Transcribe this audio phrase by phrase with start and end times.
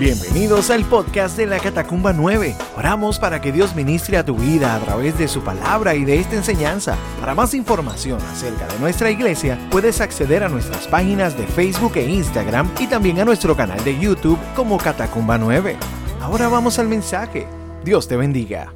[0.00, 2.56] Bienvenidos al podcast de la Catacumba 9.
[2.76, 6.18] Oramos para que Dios ministre a tu vida a través de su palabra y de
[6.18, 6.98] esta enseñanza.
[7.20, 12.10] Para más información acerca de nuestra iglesia, puedes acceder a nuestras páginas de Facebook e
[12.10, 15.76] Instagram y también a nuestro canal de YouTube como Catacumba 9.
[16.20, 17.46] Ahora vamos al mensaje.
[17.84, 18.74] Dios te bendiga.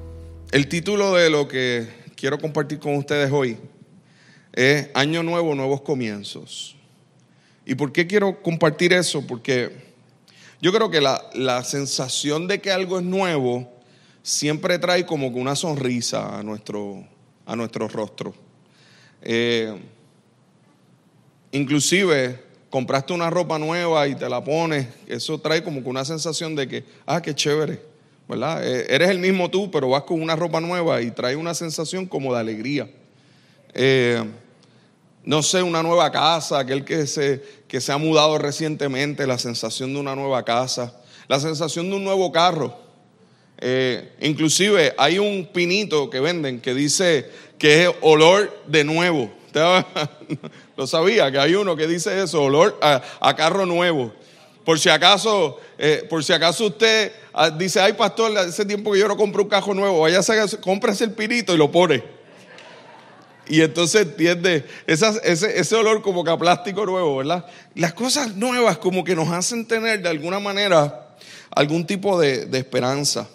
[0.53, 3.57] El título de lo que quiero compartir con ustedes hoy
[4.53, 6.77] es Año Nuevo, Nuevos Comienzos.
[7.67, 9.27] ¿Y por qué quiero compartir eso?
[9.27, 9.88] Porque
[10.61, 13.71] yo creo que la, sensación de que algo es nuevo
[14.23, 17.05] siempre trae como que una sonrisa a nuestro,
[17.47, 18.35] a nuestro rostro.
[19.23, 19.75] Eh,
[21.53, 26.55] inclusive compraste una ropa nueva y te la pones, eso trae como que una sensación
[26.55, 27.81] de que, ah, qué chévere,
[28.29, 28.67] ¿verdad?
[28.67, 32.07] Eh, eres el mismo tú, pero vas con una ropa nueva y trae una sensación
[32.07, 32.91] como de alegría.
[33.75, 34.23] Eh,
[35.29, 39.93] no sé, una nueva casa, aquel que se, que se ha mudado recientemente, la sensación
[39.93, 40.95] de una nueva casa,
[41.29, 42.75] la sensación de un nuevo carro.
[43.59, 49.31] Eh, inclusive hay un pinito que venden que dice que es olor de nuevo.
[50.79, 54.15] Lo sabía, que hay uno que dice eso, olor a, carro nuevo.
[54.65, 58.99] Por si acaso, eh, por si acaso usted ah, dice, ay pastor, hace tiempo que
[58.99, 60.23] yo no compro un carro nuevo, vaya
[60.63, 62.18] cómprese el pinito y lo pone.
[63.49, 67.47] Y entonces entiende ese, ese, olor como que a plástico nuevo, ¿verdad?
[67.75, 71.17] Las cosas nuevas como que nos hacen tener de alguna manera
[71.51, 73.27] algún tipo de, esperanza.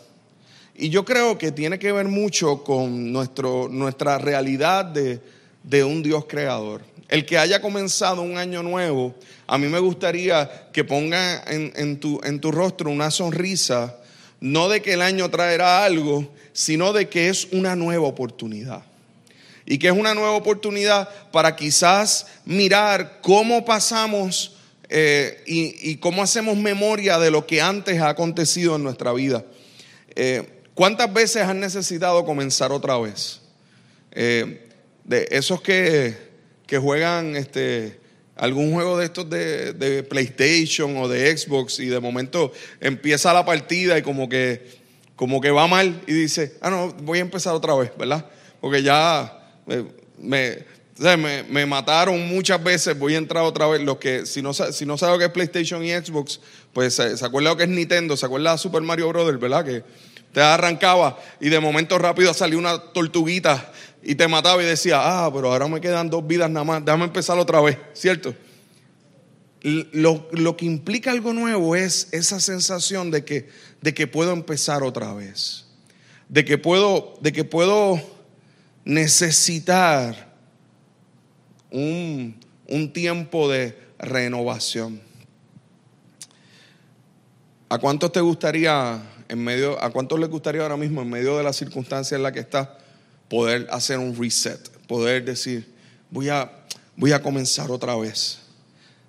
[0.76, 6.26] Y yo creo que tiene que ver mucho con nuestro, nuestra realidad de, un Dios
[6.28, 6.82] creador.
[7.10, 9.16] El que haya comenzado un año nuevo,
[9.48, 13.98] a mí me gustaría que ponga en, tu, en tu rostro una sonrisa,
[14.40, 18.84] no de que el año traerá algo, sino de que es una nueva oportunidad
[19.66, 24.58] y que es una nueva oportunidad para quizás mirar cómo pasamos
[24.90, 29.44] eh, y, cómo hacemos memoria de lo que antes ha acontecido en nuestra vida.
[30.16, 30.44] Eh,
[30.76, 33.42] ¿Cuántas veces has necesitado comenzar otra vez?
[34.12, 34.68] Eh,
[35.04, 36.16] de esos que,
[36.68, 38.00] que juegan este,
[38.36, 43.46] algún juego de estos de, de, PlayStation o de Xbox y de momento empieza la
[43.46, 44.68] partida y como que,
[45.16, 48.26] como que va mal y dice, ah, no, voy a empezar otra vez, ¿verdad?
[48.62, 50.66] Porque ya me,
[51.50, 53.82] me, mataron muchas veces, voy a entrar otra vez.
[53.82, 56.40] Los que, si no, si no que es PlayStation y Xbox,
[56.72, 59.66] pues se, se acuerda lo que es Nintendo, se acuerda de Super Mario Brothers, ¿verdad?
[59.66, 59.84] Que
[60.34, 65.32] te arrancaba y de momento rápido salió una tortuguita y te mataba y decía, ah,
[65.34, 68.36] pero ahora me quedan dos vidas nada más, déjame empezar otra vez, ¿cierto?
[69.62, 73.48] Lo, lo, que implica algo nuevo es esa sensación de que,
[73.82, 75.66] de que puedo empezar otra vez,
[76.28, 78.02] de que puedo, de que puedo
[78.86, 80.34] necesitar
[81.72, 82.40] un,
[82.94, 85.02] tiempo de renovación.
[87.70, 91.44] ¿A cuántos te gustaría, en medio, a cuántos les gustaría ahora mismo, en medio de
[91.44, 92.78] la circunstancia en la que está,
[93.30, 95.74] poder hacer un reset, poder decir,
[96.12, 96.52] voy a,
[96.96, 98.40] voy a comenzar otra vez?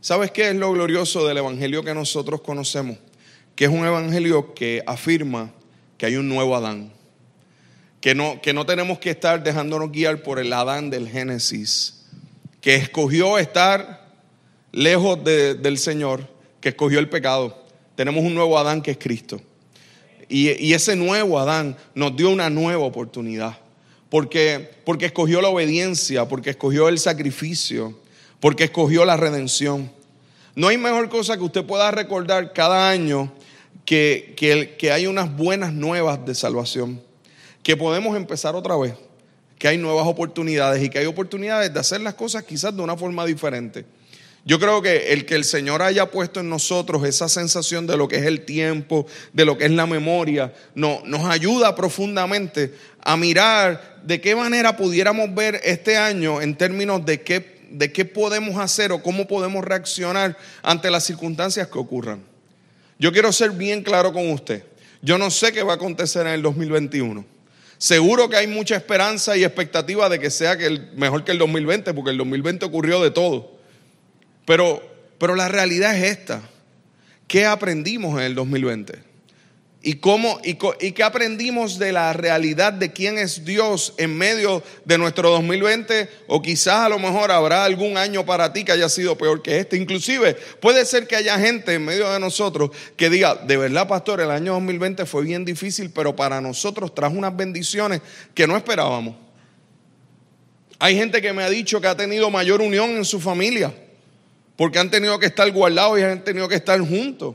[0.00, 2.98] ¿Sabes qué es lo glorioso del evangelio que nosotros conocemos?
[3.56, 5.50] Que es un evangelio que afirma
[5.98, 6.93] que hay un nuevo Adán
[8.04, 12.02] que no, que no tenemos que estar dejándonos guiar por el Adán del Génesis,
[12.60, 14.10] que escogió estar
[14.72, 16.28] lejos del Señor,
[16.60, 17.64] que escogió el pecado.
[17.94, 19.40] Tenemos un nuevo Adán que es Cristo.
[20.28, 23.56] Y, y ese nuevo Adán nos dio una nueva oportunidad.
[24.10, 27.98] Porque, porque escogió la obediencia, porque escogió el sacrificio,
[28.38, 29.90] porque escogió la redención.
[30.54, 33.32] No hay mejor cosa que usted pueda recordar cada año
[33.86, 37.00] que, que, que hay unas buenas nuevas de salvación
[37.64, 38.94] que podemos empezar otra vez,
[39.58, 42.96] que hay nuevas oportunidades y que hay oportunidades de hacer las cosas quizás de una
[42.96, 43.86] forma diferente.
[44.44, 48.06] Yo creo que el que el Señor haya puesto en nosotros esa sensación de lo
[48.06, 53.16] que es el tiempo, de lo que es la memoria, no, nos ayuda profundamente a
[53.16, 58.58] mirar de qué manera pudiéramos ver este año en términos de qué, de qué podemos
[58.58, 62.22] hacer o cómo podemos reaccionar ante las circunstancias que ocurran.
[62.98, 64.62] Yo quiero ser bien claro con usted.
[65.00, 67.33] Yo no sé qué va a acontecer en el 2021.
[67.78, 71.38] Seguro que hay mucha esperanza y expectativa de que sea que el, mejor que el
[71.38, 73.52] 2020, porque el 2020 ocurrió de todo.
[74.46, 74.82] Pero,
[75.18, 76.42] pero la realidad es esta.
[77.26, 79.13] ¿Qué aprendimos en el 2020?
[79.86, 84.96] Y cómo y, qué aprendimos de la realidad de quién es Dios en medio de
[84.96, 89.16] nuestro 2020 o quizás a lo mejor habrá algún año para ti que haya sido
[89.18, 89.76] peor que este.
[89.76, 94.22] Inclusive puede ser que haya gente en medio de nosotros que diga, de verdad pastor,
[94.22, 98.00] el año 2020 fue bien difícil, pero para nosotros trajo unas bendiciones
[98.32, 99.14] que no esperábamos.
[100.78, 103.74] Hay gente que me ha dicho que ha tenido mayor unión en su familia
[104.56, 107.34] porque han tenido que estar guardados y han tenido que estar juntos.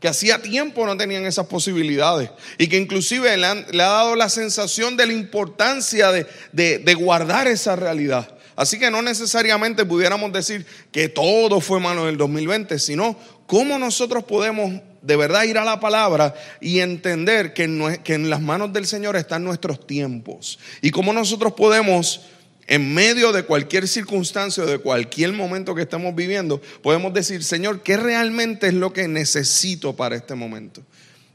[0.00, 4.96] Que hacía tiempo no tenían esas posibilidades y que inclusive le, ha dado la sensación
[4.96, 8.36] de la importancia de, de guardar esa realidad.
[8.56, 13.78] Así que no necesariamente pudiéramos decir que todo fue malo en el 2020, sino cómo
[13.78, 18.86] nosotros podemos de verdad ir a la palabra y entender que en, las manos del
[18.86, 20.58] Señor están nuestros tiempos.
[20.82, 22.22] Y cómo nosotros podemos,
[22.66, 27.82] en medio de cualquier circunstancia o de cualquier momento que estemos viviendo, podemos decir, Señor,
[27.82, 30.82] ¿qué realmente es lo que necesito para este momento?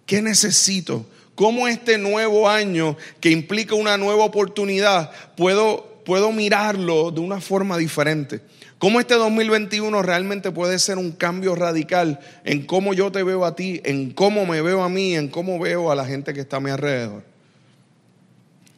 [0.06, 1.06] ¿Qué necesito?
[1.36, 7.78] ¿Cómo este nuevo año que implica una nueva oportunidad puedo puedo mirarlo de una forma
[7.78, 8.42] diferente.
[8.78, 13.56] Cómo este 2021 realmente puede ser un cambio radical en cómo yo te veo a
[13.56, 16.58] ti, en cómo me veo a mí, en cómo veo a la gente que está
[16.58, 17.24] a mi alrededor.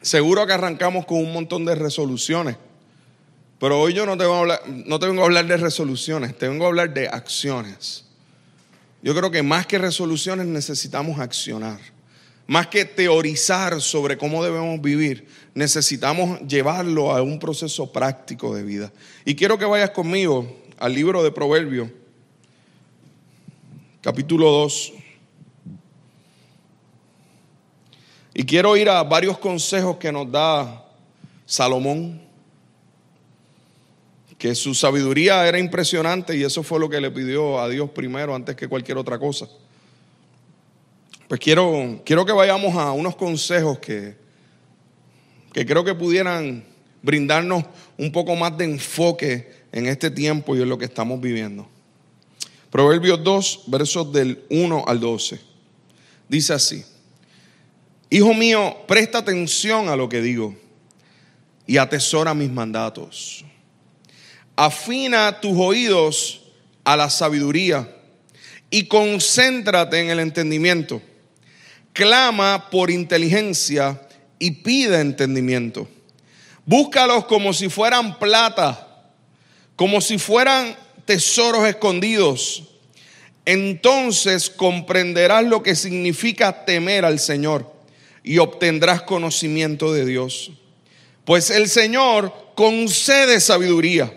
[0.04, 2.56] Seguro que arrancamos con un montón de resoluciones,
[3.58, 4.24] pero hoy yo no te,
[4.84, 8.04] no te vengo a hablar de resoluciones, te vengo a hablar de acciones.
[9.02, 11.80] Yo creo que más que resoluciones necesitamos accionar.
[12.46, 18.92] Más que teorizar sobre cómo debemos vivir, necesitamos llevarlo a un proceso práctico de vida.
[19.24, 21.88] Y quiero que vayas conmigo al libro de Proverbios,
[24.02, 24.92] capítulo 2.
[28.34, 30.84] Y quiero ir a varios consejos que nos da
[31.46, 32.20] Salomón,
[34.36, 38.34] que su sabiduría era impresionante y eso fue lo que le pidió a Dios primero
[38.34, 39.48] antes que cualquier otra cosa.
[41.28, 44.16] Pues quiero, quiero que vayamos a unos consejos que,
[45.52, 46.64] que creo que pudieran
[47.02, 47.64] brindarnos
[47.96, 51.68] un poco más de enfoque en este tiempo y en lo que estamos viviendo.
[52.68, 55.40] Proverbios 2, versos del 1 al 12.
[56.28, 56.84] Dice así,
[58.14, 60.54] Hijo mío, presta atención a lo que digo
[61.66, 63.44] y atesora mis mandatos.
[64.54, 66.42] Afina tus oídos
[66.84, 67.92] a la sabiduría
[68.70, 71.02] y concéntrate en el entendimiento
[71.92, 74.00] clama por inteligencia
[74.38, 75.88] y pide entendimiento.
[76.64, 79.10] Búscalos como si fueran plata,
[79.74, 82.62] como si fueran tesoros escondidos.
[83.44, 87.73] Entonces comprenderás lo que significa temer al Señor
[88.24, 90.50] y obtendrás conocimiento de Dios.
[91.24, 94.12] Pues el Señor concede sabiduría.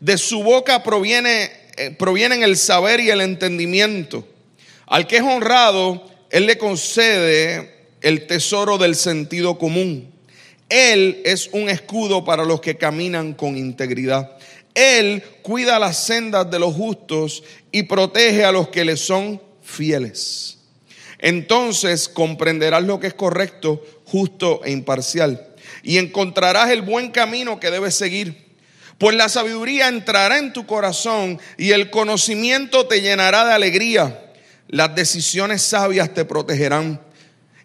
[0.00, 4.26] De su boca proviene, eh, provienen el saber y el entendimiento.
[4.86, 10.12] Al que es honrado, él le concede el tesoro del sentido común.
[10.68, 14.36] Él es un escudo para los que caminan con integridad.
[14.74, 17.42] Él cuida las sendas de los justos
[17.72, 20.55] y protege a los que le son fieles.
[21.26, 25.44] Entonces comprenderás lo que es correcto, justo e imparcial.
[25.82, 28.46] Y encontrarás el buen camino que debes seguir.
[28.96, 34.34] Pues la sabiduría entrará en tu corazón y el conocimiento te llenará de alegría.
[34.68, 37.00] Las decisiones sabias te protegerán.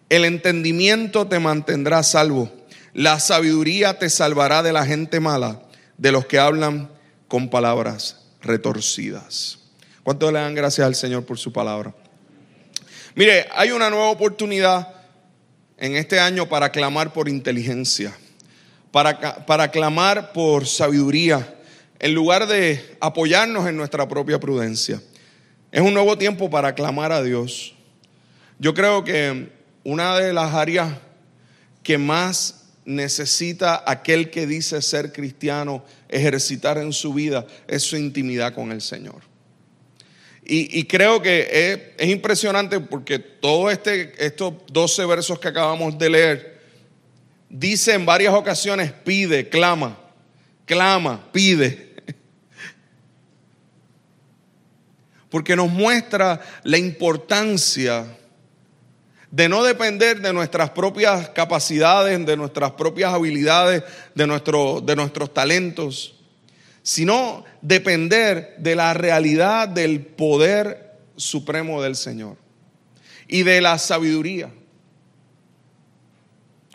[0.08, 2.50] El entendimiento te mantendrá salvo.
[2.94, 5.62] La sabiduría te salvará de la gente mala,
[5.98, 6.90] de los que hablan
[7.28, 9.60] con palabras retorcidas.
[10.02, 11.94] ¿Cuánto le dan gracias al Señor por su palabra?
[13.14, 14.88] Mire, hay una nueva oportunidad
[15.76, 18.16] en este año para clamar por inteligencia,
[18.90, 21.54] para, para clamar por sabiduría,
[21.98, 25.00] en lugar de apoyarnos en nuestra propia prudencia.
[25.70, 27.74] Es un nuevo tiempo para clamar a Dios.
[28.58, 29.50] Yo creo que
[29.84, 30.92] una de las áreas
[31.82, 38.54] que más necesita aquel que dice ser cristiano ejercitar en su vida es su intimidad
[38.54, 39.31] con el Señor.
[40.54, 46.60] Y, creo que es, impresionante porque todos este, estos 12 versos que acabamos de leer
[47.48, 49.98] dice en varias ocasiones pide, clama,
[50.66, 51.94] clama, pide.
[55.30, 58.04] porque nos muestra la importancia
[59.30, 65.32] de no depender de nuestras propias capacidades, de nuestras propias habilidades, de, nuestro, de nuestros
[65.32, 66.21] talentos,
[66.82, 72.36] sino depender de la realidad del poder supremo del Señor
[73.28, 74.50] y de la sabiduría.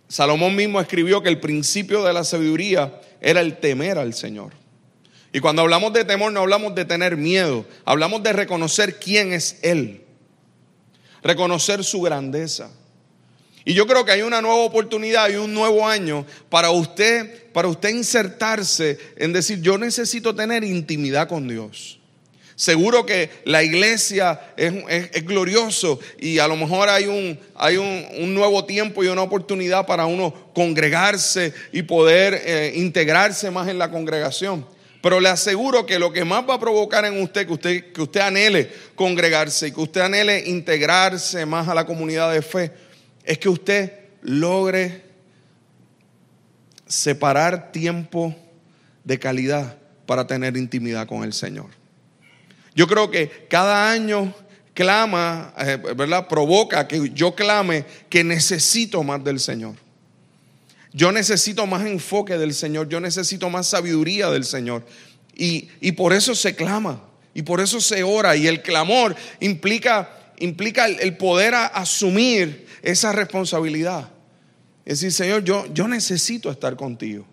[0.07, 4.53] Salomón mismo escribió que el principio de la sabiduría era el temer al Señor.
[5.33, 9.59] Y cuando hablamos de temor no hablamos de tener miedo, hablamos de reconocer quién es
[9.61, 10.05] Él,
[11.21, 12.71] reconocer su grandeza.
[13.67, 17.67] Y yo creo que hay una nueva oportunidad y un nuevo año para usted, para
[17.67, 21.99] usted insertarse en decir, yo necesito tener intimidad con Dios.
[22.55, 28.63] Seguro que la iglesia es, glorioso y a lo mejor hay, un, hay un, nuevo
[28.63, 34.65] tiempo y una oportunidad para uno congregarse y poder eh, integrarse más en la congregación.
[35.01, 38.01] Pero le aseguro que lo que más va a provocar en usted, que usted, que
[38.01, 42.86] usted anhele congregarse y que usted anhele integrarse más a la comunidad de fe,
[43.27, 43.91] es que usted
[44.21, 45.03] logre
[46.87, 48.35] separar tiempo
[49.03, 51.67] de calidad para tener intimidad con el Señor.
[52.73, 54.33] Yo creo que cada año
[54.73, 56.27] clama, eh, ¿verdad?
[56.27, 59.75] Provoca que yo clame que necesito más del Señor.
[60.93, 64.85] Yo necesito más enfoque del Señor, yo necesito más sabiduría del Señor.
[65.35, 67.03] Y, y por eso se clama,
[67.33, 68.35] y por eso se ora.
[68.35, 74.09] Y el clamor implica, implica el, poder asumir esa responsabilidad.
[74.85, 77.25] Es decir, Señor, yo, yo necesito estar contigo.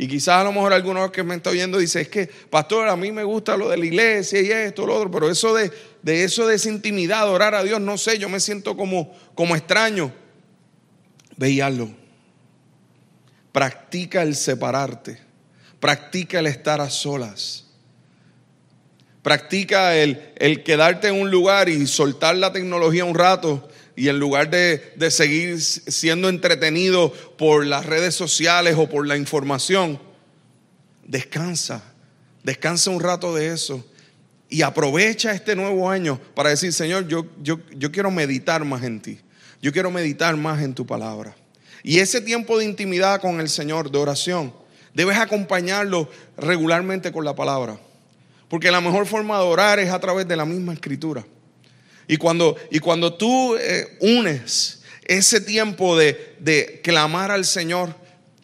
[0.00, 2.96] Y quizás a lo mejor algunos que me están oyendo dice, es que, pastor, a
[2.96, 6.22] mí me gusta lo de la iglesia y esto, lo otro, pero eso de, de
[6.22, 10.12] eso de esa intimidad, orar a Dios, no sé, yo me siento como, como extraño.
[11.36, 11.60] Ve
[13.50, 15.18] Practica el separarte.
[15.80, 17.66] Practica el estar a solas.
[19.22, 23.68] Practica el, el quedarte en un lugar y soltar la tecnología un rato
[23.98, 29.98] y en lugar de, seguir siendo entretenido por las redes sociales o por la información,
[31.04, 31.82] descansa,
[32.44, 33.84] descansa un rato de eso
[34.48, 39.00] y aprovecha este nuevo año para decir, Señor, yo, yo, yo quiero meditar más en
[39.00, 39.18] ti,
[39.60, 41.34] yo quiero meditar más en tu palabra.
[41.82, 44.54] Y ese tiempo de intimidad con el Señor, de oración,
[44.94, 47.80] debes acompañarlo regularmente con la palabra.
[48.48, 51.26] Porque la mejor forma de orar es a través de la misma escritura.
[52.08, 57.94] Y cuando, y cuando tú eh, unes ese tiempo de, de clamar al Señor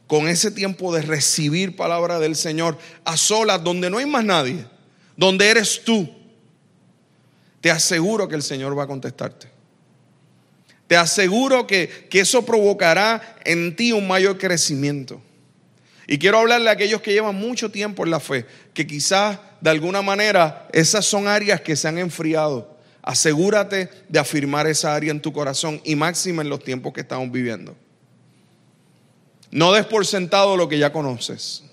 [0.07, 4.67] con ese tiempo de recibir palabra del Señor a solas, donde no hay más nadie,
[5.17, 6.09] donde eres tú,
[7.63, 9.49] te aseguro que el Señor va a contestarte.
[10.87, 15.23] Te aseguro que, que, eso provocará en ti un mayor crecimiento.
[16.07, 18.45] Y quiero hablarle a aquellos que llevan mucho tiempo en la fe,
[18.75, 22.74] que quizás de alguna manera esas son áreas que se han enfriado.
[23.07, 27.31] Asegúrate de afirmar esa área en tu corazón y máxima en los tiempos que estamos
[27.31, 27.77] viviendo.
[29.51, 31.65] No des por sentado lo que ya conoces.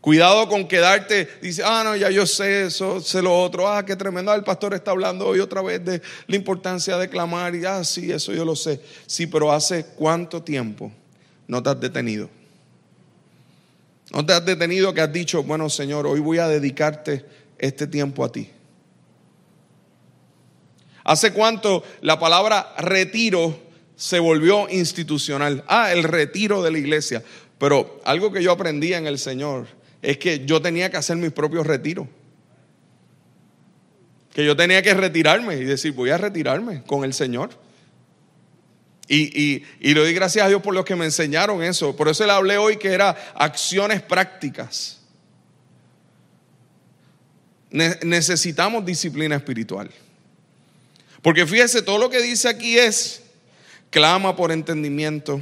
[0.00, 3.96] Cuidado con quedarte, dice, ah, no, ya yo sé eso, sé lo otro, ah, qué
[3.96, 7.66] tremendo, ah, el pastor está hablando hoy otra vez de la importancia de clamar y,
[7.66, 8.80] ah, sí, eso yo lo sé.
[9.06, 10.90] Sí, pero hace cuánto tiempo
[11.46, 12.30] no te has detenido.
[14.14, 17.26] No te has detenido que has dicho, bueno, Señor, hoy voy a dedicarte
[17.58, 18.50] este tiempo a ti.
[21.08, 23.58] ¿Hace cuánto la palabra retiro
[23.96, 25.64] se volvió institucional?
[25.66, 27.24] Ah, el retiro de la iglesia.
[27.56, 29.68] Pero algo que yo aprendí en el Señor
[30.02, 32.06] es que yo tenía que hacer mis propios retiros.
[34.34, 37.52] Que yo tenía que retirarme y decir, voy a retirarme con el Señor.
[39.08, 41.96] Y, y, le doy gracias a Dios por los que me enseñaron eso.
[41.96, 45.00] Por eso le hablé hoy que era acciones prácticas.
[47.70, 49.90] necesitamos disciplina espiritual.
[51.22, 53.22] Porque fíjese, todo lo que dice aquí es,
[53.90, 55.40] clama por entendimiento,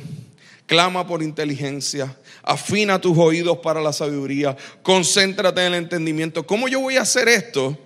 [0.66, 6.47] clama por inteligencia, afina tus oídos para la sabiduría, concéntrate en el entendimiento.
[6.47, 7.78] ¿Cómo yo voy a hacer esto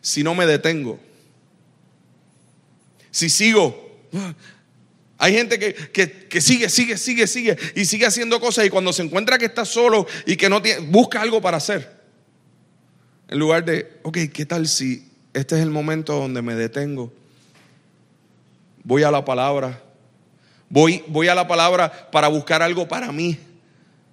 [0.00, 0.98] si no me detengo?
[3.10, 3.84] Si sigo...
[5.18, 5.74] Hay gente que,
[6.28, 9.64] que, sigue, sigue, sigue, sigue y sigue haciendo cosas y cuando se encuentra que está
[9.64, 11.90] solo y que no tiene, busca algo para hacer.
[13.28, 17.14] En lugar de, ok, ¿qué tal si este es el momento donde me detengo
[18.86, 19.82] voy a la palabra.
[20.68, 23.36] Voy, voy a la palabra para buscar algo para mí.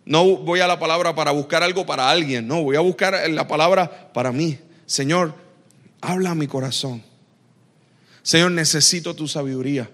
[0.03, 2.47] No voy a la palabra para buscar algo para alguien.
[2.47, 4.59] No, voy a buscar la palabra para mí.
[4.87, 5.35] Señor,
[6.01, 7.03] habla a mi corazón.
[8.23, 9.89] Señor, necesito tu sabiduría.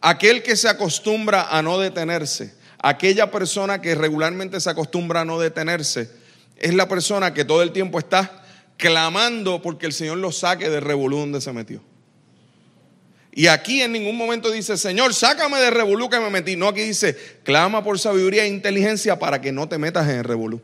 [0.00, 5.38] Aquel que se acostumbra a no detenerse, aquella persona que regularmente se acostumbra a no
[5.38, 6.10] detenerse,
[6.56, 8.45] es la persona que todo el tiempo está
[8.76, 11.82] clamando porque el Señor lo saque del revolú donde se metió.
[13.32, 16.56] Y aquí en ningún momento dice, Señor, sácame del revolú que me metí.
[16.56, 20.24] No, aquí dice, clama por sabiduría e inteligencia para que no te metas en el
[20.24, 20.62] revolú.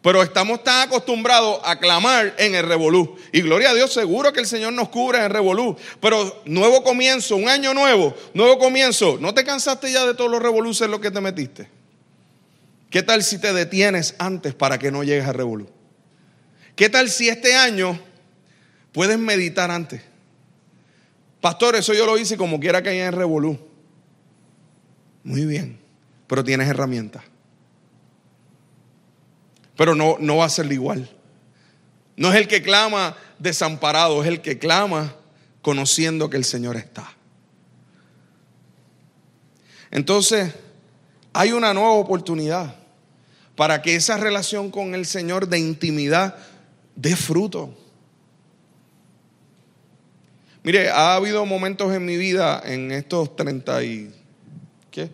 [0.00, 3.16] Pero estamos tan acostumbrados a clamar en el revolú.
[3.32, 5.76] Y gloria a Dios, seguro que el Señor nos cubre en el revolú.
[6.00, 9.18] Pero nuevo comienzo, un año nuevo, nuevo comienzo.
[9.20, 11.68] ¿No te cansaste ya de todos los revolús en los que te metiste?
[12.88, 15.68] ¿Qué tal si te detienes antes para que no llegues al revolú?
[16.76, 17.98] ¿Qué tal si este año
[18.92, 20.02] puedes meditar antes?
[21.40, 23.58] Pastor, eso yo lo hice como quiera que haya en Revolú.
[25.24, 25.78] Muy bien,
[26.26, 27.24] pero tienes herramientas.
[29.74, 31.10] Pero no, no va a ser igual.
[32.16, 35.14] No es el que clama desamparado, es el que clama
[35.62, 37.10] conociendo que el Señor está.
[39.90, 40.54] Entonces,
[41.32, 42.76] hay una nueva oportunidad
[43.54, 46.36] para que esa relación con el Señor de intimidad
[46.96, 47.72] dé fruto.
[50.64, 54.12] Mire, ha habido momentos en mi vida, en estos 30 y,
[54.90, 55.08] ¿qué?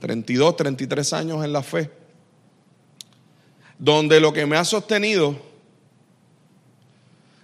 [0.00, 1.88] 32, 33 años en la fe,
[3.78, 5.40] donde lo que me ha sostenido,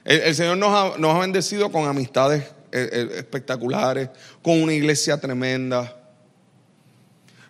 [0.04, 0.74] el, Señor nos
[1.14, 2.42] ha, bendecido con amistades
[2.72, 4.10] eh, eh, espectaculares,
[4.42, 5.96] con una iglesia tremenda,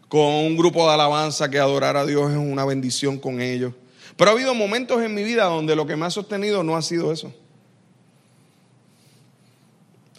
[0.07, 3.73] con un grupo de alabanza que adorar a Dios es una bendición con ellos.
[4.17, 6.83] Pero ha habido momentos en mi vida donde lo que me ha sostenido no ha
[6.83, 7.33] sido eso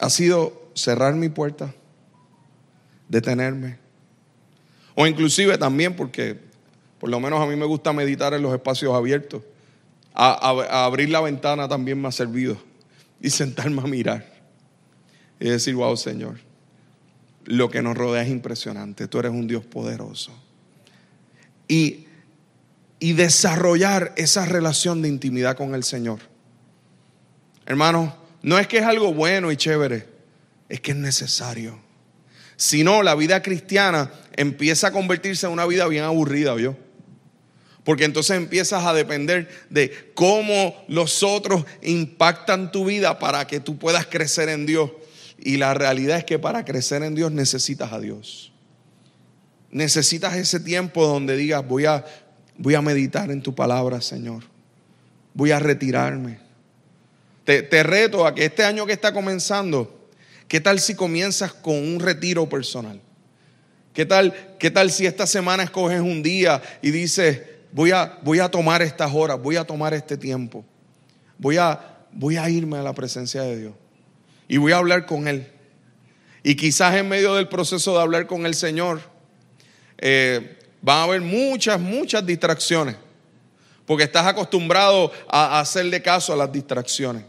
[0.04, 1.74] ha sido cerrar mi puerta,
[3.08, 3.78] detenerme.
[4.96, 6.38] O inclusive también porque
[7.00, 9.44] por lo menos a mí me gusta meditar en los espacios abiertos.
[10.14, 12.58] A, abrir la ventana también me ha servido.
[13.22, 14.26] Y sentarme a mirar.
[15.40, 16.38] Y decir, wow Señor,
[17.46, 19.08] lo que nos rodea es impresionante.
[19.08, 20.32] Tú eres un Dios poderoso.
[21.68, 22.08] Y,
[23.04, 26.20] y desarrollar esa relación de intimidad con el Señor.
[27.66, 30.08] Hermanos, no es que es algo bueno y chévere,
[30.70, 31.78] es que es necesario.
[32.56, 36.78] Si no, la vida cristiana empieza a convertirse en una vida bien aburrida, ¿vio?
[37.84, 43.78] Porque entonces empiezas a depender de cómo los otros impactan tu vida para que tú
[43.78, 44.92] puedas crecer en Dios.
[45.38, 48.54] Y la realidad es que para crecer en Dios necesitas a Dios.
[49.72, 52.06] Necesitas ese tiempo donde digas, voy a,
[52.58, 54.44] voy a meditar en tu palabra, Señor.
[55.34, 56.40] Voy a retirarme.
[57.44, 60.08] Te, reto a que este año que está comenzando,
[60.48, 63.02] ¿qué tal si comienzas con un retiro personal?
[63.94, 67.42] ¿Qué tal, qué tal si esta semana escoges un día y dices,
[67.74, 70.64] voy a, voy a tomar estas horas, voy a tomar este tiempo,
[71.38, 73.74] voy a, voy a irme a la presencia de Dios
[74.48, 75.48] y voy a hablar con Él?
[76.44, 79.02] Y quizás en medio del proceso de hablar con el Señor,
[79.98, 82.96] eh, van a haber muchas, muchas distracciones,
[83.86, 87.24] porque estás acostumbrado a hacerle caso a las distracciones.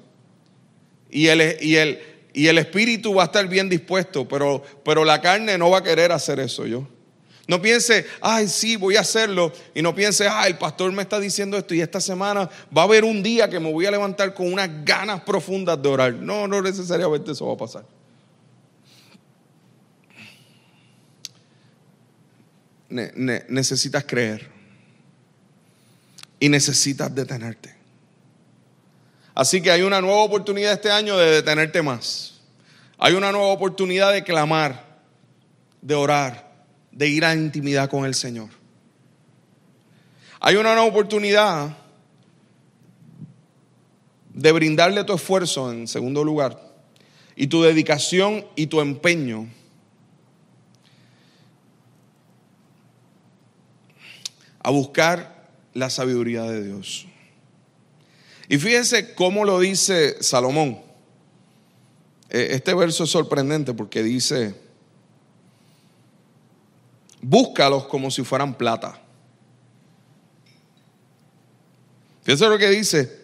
[1.08, 2.00] Y el, y el,
[2.34, 5.82] y el espíritu va a estar bien dispuesto, pero, pero la carne no va a
[5.82, 6.86] querer hacer eso yo.
[7.46, 9.52] No piense, ay, sí, voy a hacerlo.
[9.74, 12.84] Y no piense, ay, el pastor me está diciendo esto y esta semana va a
[12.86, 16.14] haber un día que me voy a levantar con unas ganas profundas de orar.
[16.14, 17.84] No, no necesariamente eso va a pasar.
[22.94, 24.50] Necesitas creer.
[26.40, 27.74] Y necesitas detenerte.
[29.34, 32.40] Así que hay una nueva oportunidad este año de detenerte más.
[32.98, 35.00] Hay una nueva oportunidad de clamar,
[35.82, 36.52] de orar,
[36.92, 38.50] de ir a intimidad con el Señor.
[40.40, 41.76] Hay una nueva oportunidad
[44.32, 46.60] de brindarle tu esfuerzo en segundo lugar
[47.36, 49.48] y tu dedicación y tu empeño
[54.64, 57.06] a buscar la sabiduría de Dios.
[58.48, 60.80] Y fíjense cómo lo dice Salomón.
[62.30, 64.54] E, este verso es sorprendente porque dice,
[67.20, 69.00] búscalos como si fueran plata.
[72.22, 73.20] Fíjense lo que dice,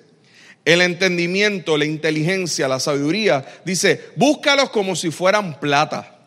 [0.66, 6.18] el entendimiento, la inteligencia, la sabiduría, dice, búscalos como si fueran plata.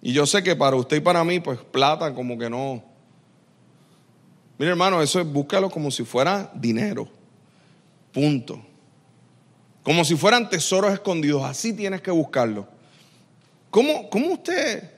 [0.00, 2.95] Y yo sé que para usted y para mí, pues plata como que no.
[4.58, 7.08] Mire hermano, eso es búscalos como si fuera dinero.
[8.12, 8.64] Punto.
[9.82, 11.44] Como si fueran tesoros escondidos.
[11.44, 12.66] Así tienes que buscarlo.
[13.70, 14.90] ¿Cómo, ¿Cómo, usted,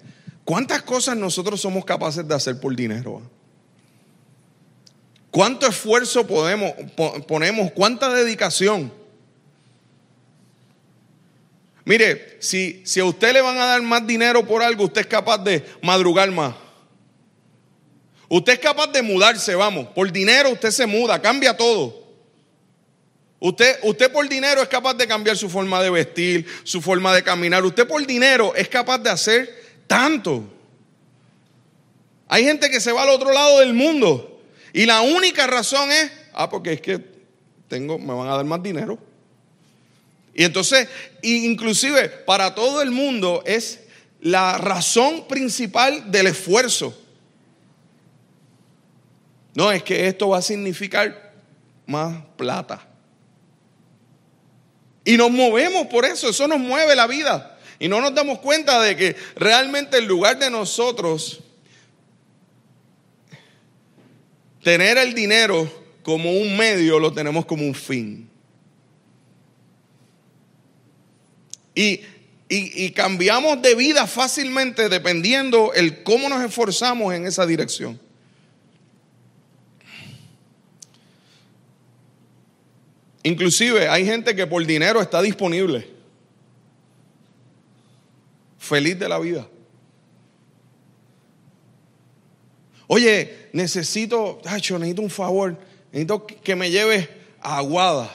[0.45, 3.23] cuántas cosas nosotros somos capaces de hacer por dinero?
[5.31, 6.73] ¿Cuánto esfuerzo podemos,
[7.27, 7.73] ponemos?
[7.73, 8.93] ¿Cuánta dedicación?
[11.85, 15.07] Mire, si, si a usted le van a dar más dinero por algo, usted es
[15.07, 16.55] capaz de madrugar más.
[18.29, 19.89] Usted es capaz de mudarse, vamos.
[19.89, 22.07] Por dinero usted se muda, cambia todo.
[23.41, 27.23] Usted, usted por dinero es capaz de cambiar su forma de vestir, su forma de
[27.23, 27.65] caminar.
[27.65, 30.45] Usted por dinero es capaz de hacer tanto.
[32.29, 36.11] Hay gente que se va al otro lado del mundo y la única razón es,
[36.35, 37.01] ah, porque es que
[37.69, 38.99] tengo, me van a dar más dinero.
[40.35, 40.89] Y entonces,
[41.23, 43.81] inclusive para todo el mundo es
[44.21, 46.97] la razón principal del esfuerzo.
[49.59, 51.33] No, es que esto va a significar
[51.85, 52.87] más plata.
[55.05, 57.59] Y nos movemos por eso, eso nos mueve la vida.
[57.81, 61.41] Y no nos damos cuenta de que realmente en lugar de nosotros
[64.63, 65.69] tener el dinero
[66.05, 68.31] como un medio, lo tenemos como un fin.
[71.75, 72.01] Y
[72.49, 78.01] Y, y cambiamos de vida fácilmente dependiendo el cómo nos esforzamos en esa dirección.
[83.29, 85.87] Inclusive hay gente que por dinero está disponible.
[88.57, 89.47] Feliz de la vida.
[92.87, 95.59] Oye, necesito, tacho, necesito un favor.
[95.93, 97.07] Necesito que me lleves
[97.43, 98.11] a Aguada.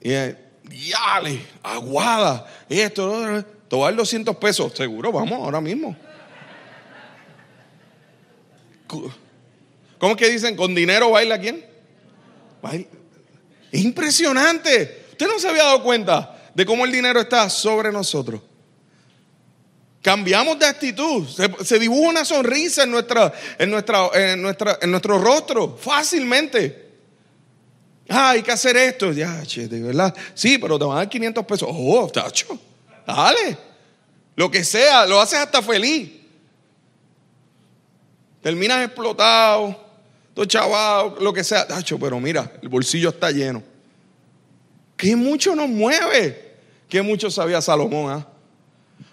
[0.00, 2.46] Y yale, Aguada.
[2.68, 4.72] Y esto, tomar 200 pesos.
[4.74, 5.96] Seguro, vamos ahora mismo.
[8.88, 10.56] ¿Cómo es que dicen?
[10.56, 11.64] ¿Con dinero baila quién?
[12.60, 12.97] Baila.
[13.70, 15.06] Es impresionante.
[15.12, 18.40] Usted no se había dado cuenta de cómo el dinero está sobre nosotros.
[20.02, 21.26] Cambiamos de actitud.
[21.64, 26.88] Se, dibuja una sonrisa en, nuestra, en, nuestra, en, nuestra, en nuestro rostro fácilmente.
[28.08, 29.12] Ah, hay que hacer esto.
[29.12, 30.14] Ya, che, de verdad.
[30.34, 31.68] Sí, pero te van a dar 500 pesos.
[31.70, 32.58] Oh, tacho.
[33.06, 33.58] Dale.
[34.36, 36.10] Lo que sea, lo haces hasta feliz.
[38.40, 39.87] Terminas explotado
[40.44, 41.66] chaval, lo que sea.
[41.66, 43.62] Tacho, pero mira, el bolsillo está lleno.
[44.96, 46.56] Que mucho nos mueve.
[46.88, 48.26] Que mucho sabía Salomón, ¿ah?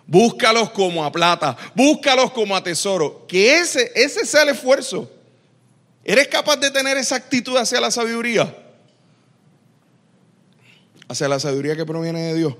[0.07, 3.25] Búscalos como a plata, búscalos como a tesoro.
[3.27, 5.11] Que ese, ese sea el esfuerzo.
[6.03, 8.55] ¿Eres capaz de tener esa actitud hacia la sabiduría?
[11.07, 12.55] Hacia la sabiduría que proviene de Dios.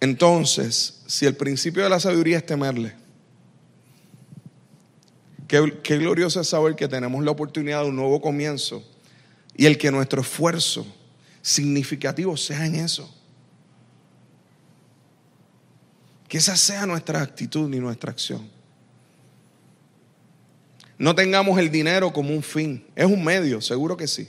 [0.00, 2.94] Entonces, si el principio de la sabiduría es temerle,
[5.46, 8.82] qué, glorioso es saber que tenemos la oportunidad de un nuevo comienzo
[9.54, 10.86] y el que nuestro esfuerzo
[11.42, 13.14] significativo sea en eso.
[16.28, 18.48] Que esa sea nuestra actitud y nuestra acción.
[20.96, 24.28] No tengamos el dinero como un fin, es un medio, seguro que sí.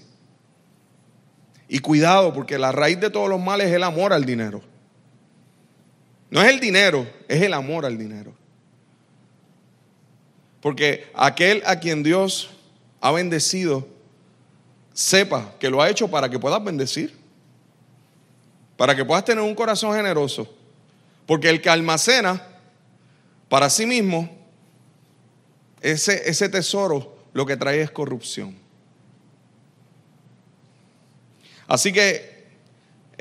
[1.70, 4.71] Y cuidado, porque la raíz de todos los males es el amor al dinero.
[6.32, 8.34] No es el dinero, es el amor al dinero.
[10.62, 12.50] Porque aquel a quien Dios
[13.02, 13.86] ha bendecido,
[14.94, 17.20] sepa que lo ha hecho para que puedas bendecir.
[18.78, 20.48] Para que puedas tener un corazón generoso.
[21.26, 22.42] Porque el que almacena
[23.50, 24.30] para sí mismo,
[25.82, 28.56] ese, ese tesoro lo que trae es corrupción.
[31.68, 32.31] Así que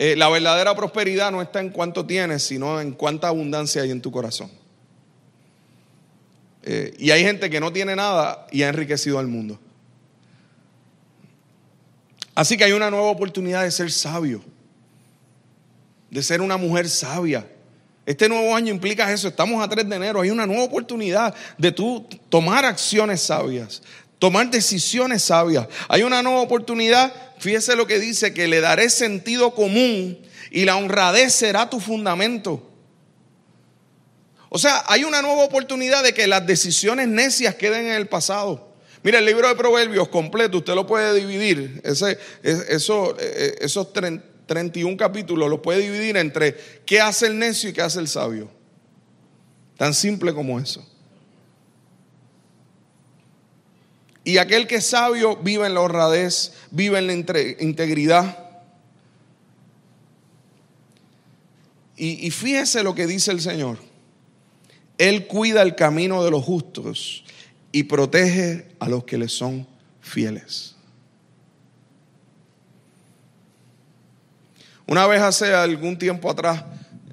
[0.02, 4.00] eh, la verdadera prosperidad no está en cuánto tienes, sino en cuánta abundancia hay en
[4.00, 4.50] tu corazón.
[6.62, 9.60] Eh, y hay gente que no tiene nada y ha enriquecido al mundo.
[12.34, 14.42] Así que hay una nueva oportunidad de ser sabio,
[16.08, 17.46] de ser una mujer sabia.
[18.06, 21.72] Este nuevo año implica eso, estamos a 3 de enero, hay una nueva oportunidad de
[21.72, 23.82] tú tomar acciones sabias,
[24.20, 25.66] tomar decisiones sabias.
[25.88, 30.20] Hay una nueva oportunidad, fíjese lo que dice, que le daré sentido común
[30.52, 32.70] y la honradez será tu fundamento.
[34.50, 38.74] O sea, hay una nueva oportunidad de que las decisiones necias queden en el pasado.
[39.02, 44.96] Mira, el libro de Proverbios completo, usted lo puede dividir, ese, eso, eh, esos 31
[44.98, 46.54] capítulos los puede dividir entre
[46.84, 48.50] qué hace el necio y qué hace el sabio.
[49.78, 50.86] Tan simple como eso.
[54.24, 58.38] Y aquel que es sabio vive en la honradez, vive en la integridad.
[61.96, 63.78] Y, fíjese lo que dice el Señor.
[64.96, 67.24] Él cuida el camino de los justos
[67.72, 69.66] y protege a los que le son
[70.00, 70.76] fieles.
[74.86, 76.64] Una vez hace algún tiempo atrás,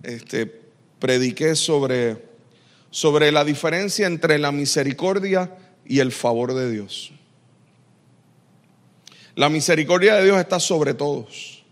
[0.04, 0.46] este,
[1.00, 2.26] prediqué sobre,
[2.89, 5.52] sobre la diferencia entre la misericordia
[5.88, 7.12] y el favor de Dios.
[9.36, 11.63] La misericordia de Dios está sobre todos.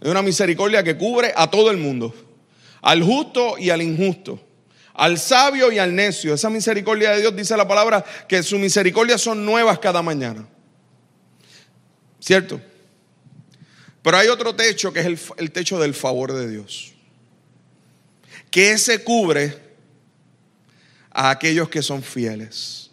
[0.00, 2.14] Es una misericordia que cubre a todo el mundo,
[2.82, 4.38] al justo y al injusto,
[4.92, 6.34] al sabio y al necio.
[6.34, 10.46] Esa misericordia de Dios dice la palabra que su misericordia son nuevas cada mañana.
[12.20, 12.60] ¿Cierto?
[14.02, 16.92] Pero hay otro techo que es el, el techo del favor de Dios.
[18.50, 19.58] Que ese cubre
[21.10, 22.83] a aquellos que son fieles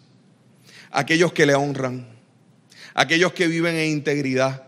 [0.91, 2.07] aquellos que le honran,
[2.93, 4.63] aquellos que viven en integridad,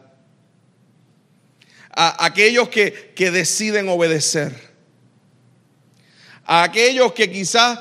[1.89, 4.53] a aquellos que, que deciden obedecer,
[6.45, 7.79] a aquellos que quizás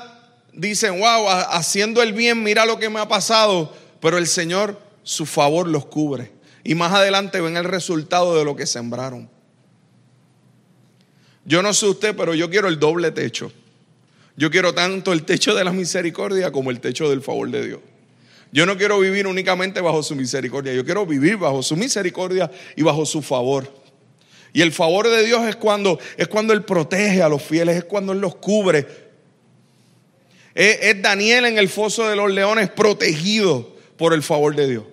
[0.53, 5.25] dicen, wow, haciendo el bien, mira lo que me ha pasado, pero el Señor su
[5.25, 6.31] favor los cubre.
[6.63, 9.29] Y más adelante ven el resultado de lo que sembraron.
[11.45, 13.51] Yo no sé usted, pero yo quiero el doble techo.
[14.37, 17.79] Yo quiero tanto el techo de la misericordia como el techo del favor de Dios.
[18.53, 22.83] Yo no quiero vivir únicamente bajo su misericordia, yo quiero vivir bajo su misericordia y
[22.83, 23.67] bajo su favor.
[24.53, 27.83] Y el favor de Dios es cuando, es cuando Él protege a los fieles, es
[27.85, 28.85] cuando Él los cubre.
[30.53, 34.83] Es, es Daniel en el foso de los leones protegido por el favor de Dios.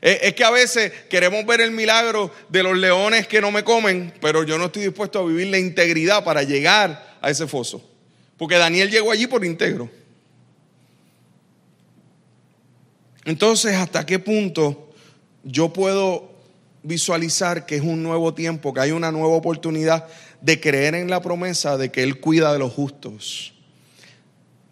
[0.00, 4.14] Es que a veces queremos ver el milagro de los leones que no me comen,
[4.22, 7.86] pero yo no estoy dispuesto a vivir la integridad para llegar a ese foso.
[8.38, 9.99] Porque Daniel llegó allí por íntegro.
[13.24, 14.90] Entonces, ¿hasta qué punto
[15.44, 16.30] yo puedo
[16.82, 20.06] visualizar que es un nuevo tiempo, que hay una nueva oportunidad
[20.40, 23.52] de creer en la promesa de que Él cuida de los justos,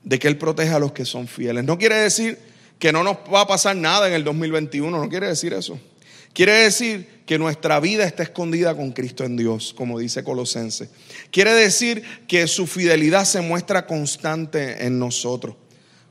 [0.02, 1.64] de que Él protege a los que son fieles?
[1.64, 2.38] No quiere decir
[2.78, 5.78] que no nos va a pasar nada en el 2021, no quiere decir eso.
[6.32, 10.88] Quiere decir que nuestra vida está escondida con Cristo en Dios, como dice Colosense.
[11.30, 15.56] Quiere decir que su fidelidad se muestra constante en nosotros.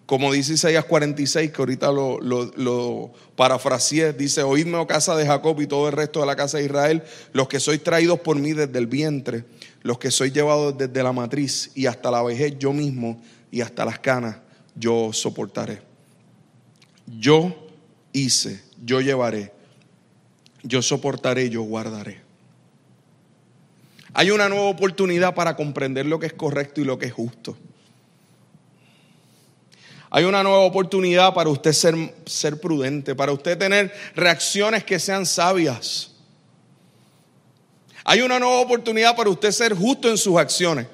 [0.07, 5.59] Como dice Isaías 46, que ahorita lo, lo, parafraseé, dice, oídme, oh casa de Jacob
[5.59, 8.53] y todo el resto de la casa de Israel, los que sois traídos por mí
[8.53, 9.43] desde el vientre,
[9.81, 13.83] los que sois llevados desde la matriz y hasta la vejez yo mismo y hasta
[13.83, 14.37] las canas
[14.75, 15.81] yo soportaré.
[17.05, 17.67] Yo
[18.13, 19.51] hice, yo llevaré,
[20.63, 22.21] yo soportaré, yo guardaré.
[24.13, 27.57] Hay una nueva oportunidad para comprender lo que es correcto y lo que es justo.
[30.09, 35.25] Hay una nueva oportunidad para usted ser, ser prudente, para usted tener reacciones que sean
[35.25, 36.11] sabias.
[38.03, 40.87] Hay una nueva oportunidad para usted ser justo en sus acciones.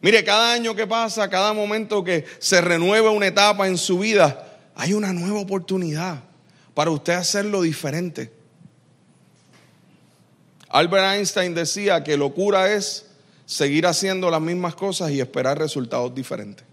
[0.00, 4.58] Mire, cada año que pasa, cada momento que se renueva una etapa en su vida,
[4.74, 6.22] hay una nueva oportunidad
[6.74, 8.32] para usted hacerlo diferente.
[10.68, 13.05] Albert Einstein decía que locura es
[13.46, 16.66] seguir haciendo las mismas cosas y esperar resultados diferentes.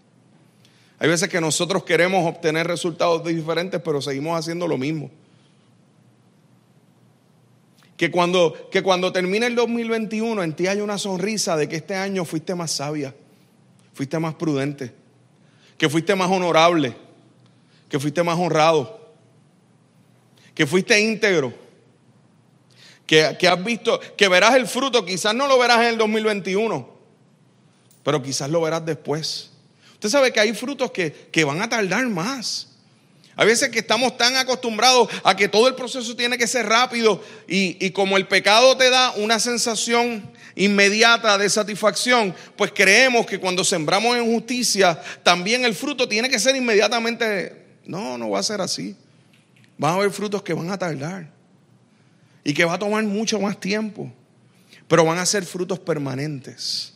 [1.00, 5.12] Hay veces que nosotros queremos obtener resultados diferentes, pero seguimos haciendo lo mismo.
[7.96, 11.96] Que cuando, que cuando termine el 2021 en ti hay una sonrisa de que este
[11.96, 13.14] año fuiste más sabia,
[13.94, 14.94] fuiste más prudente,
[15.78, 16.96] que fuiste más honorable,
[17.88, 19.14] que fuiste más honrado,
[20.56, 21.54] que fuiste íntegro,
[23.38, 26.90] que, has visto, que verás el fruto, quizás no lo verás en el 2021,
[28.04, 29.52] pero quizás lo verás después.
[29.94, 32.70] Usted sabe que hay frutos que, que van a tardar más.
[33.36, 37.24] A veces que estamos tan acostumbrados a que todo el proceso tiene que ser rápido
[37.48, 43.64] y, como el pecado te da una sensación inmediata de satisfacción, pues creemos que cuando
[43.64, 47.62] sembramos en justicia, también el fruto tiene que ser inmediatamente...
[47.86, 48.96] No, no va a ser así.
[49.78, 51.33] Van a haber frutos que van a tardar
[52.44, 54.12] y que va a tomar mucho más tiempo,
[54.88, 56.94] pero van a ser frutos permanentes.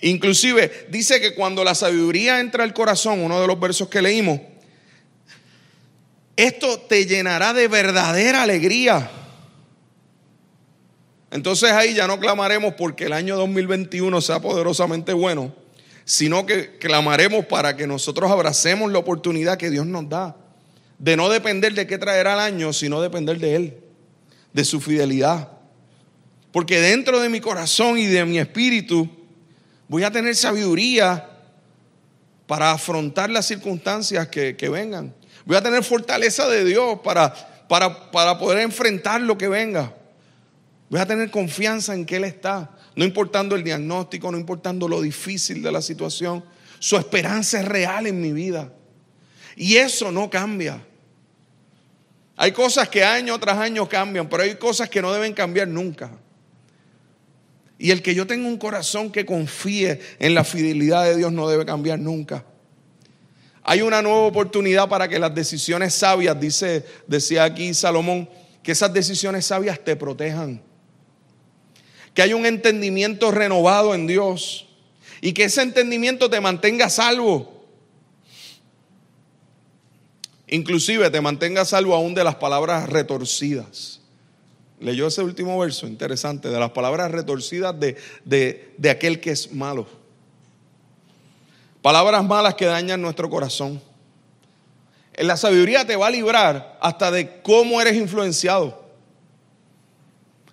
[0.00, 4.40] Inclusive dice que cuando la sabiduría entra al corazón, uno de los versos que leímos,
[6.36, 9.10] esto te llenará de verdadera alegría.
[11.30, 15.54] Entonces ahí ya no clamaremos porque el año 2021 sea poderosamente bueno,
[16.04, 20.36] sino que clamaremos para que nosotros abracemos la oportunidad que Dios nos da
[20.98, 23.83] de no depender de qué traerá el año, sino depender de Él,
[24.54, 25.50] de su fidelidad.
[26.50, 29.10] Porque dentro de mi corazón y de mi espíritu
[29.88, 31.28] voy a tener sabiduría
[32.46, 35.14] para afrontar las circunstancias que, que vengan.
[35.44, 37.34] Voy a tener fortaleza de Dios para,
[37.68, 39.94] para, para poder enfrentar lo que venga.
[40.88, 42.70] Voy a tener confianza en que Él está.
[42.94, 46.44] No importando el diagnóstico, no importando lo difícil de la situación.
[46.78, 48.72] Su esperanza es real en mi vida.
[49.56, 50.80] Y eso no cambia.
[52.36, 56.10] Hay cosas que año tras año cambian, pero hay cosas que no deben cambiar nunca.
[57.78, 61.48] Y el que yo tenga un corazón que confíe en la fidelidad de Dios no
[61.48, 62.44] debe cambiar nunca.
[63.62, 68.28] Hay una nueva oportunidad para que las decisiones sabias, dice, decía aquí Salomón,
[68.62, 70.60] que esas decisiones sabias te protejan.
[72.12, 74.66] Que hay un entendimiento renovado en Dios
[75.20, 77.53] y que ese entendimiento te mantenga salvo.
[80.48, 84.00] Inclusive te mantenga salvo aún de las palabras retorcidas.
[84.80, 89.52] Leyó ese último verso, interesante, de las palabras retorcidas de, de, de aquel que es
[89.52, 89.86] malo.
[91.80, 93.80] Palabras malas que dañan nuestro corazón.
[95.16, 98.84] La sabiduría te va a librar hasta de cómo eres influenciado.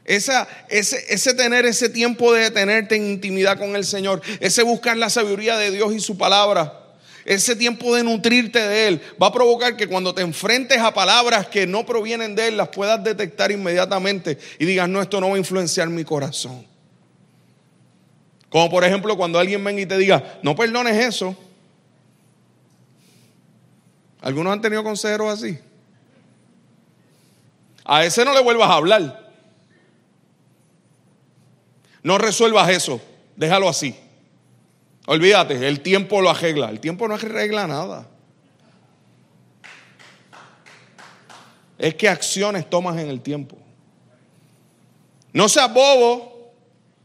[0.05, 4.97] Esa, ese, ese, tener ese tiempo de tenerte en intimidad con el Señor, ese buscar
[4.97, 6.80] la sabiduría de Dios y su palabra,
[7.25, 11.47] ese tiempo de nutrirte de Él, va a provocar que cuando te enfrentes a palabras
[11.47, 15.35] que no provienen de Él, las puedas detectar inmediatamente y digas, no, esto no va
[15.35, 16.65] a influenciar mi corazón.
[18.49, 21.35] Como por ejemplo cuando alguien venga y te diga, no perdones eso.
[24.21, 25.57] ¿Algunos han tenido consejeros así?
[27.85, 29.31] A ese no le vuelvas a hablar.
[32.03, 33.01] No resuelvas eso.
[33.35, 33.95] Déjalo así.
[35.07, 36.69] Olvídate, el tiempo lo arregla.
[36.69, 38.07] El tiempo no arregla nada.
[41.77, 43.57] Es que acciones tomas en el tiempo.
[45.33, 46.53] No seas bobo.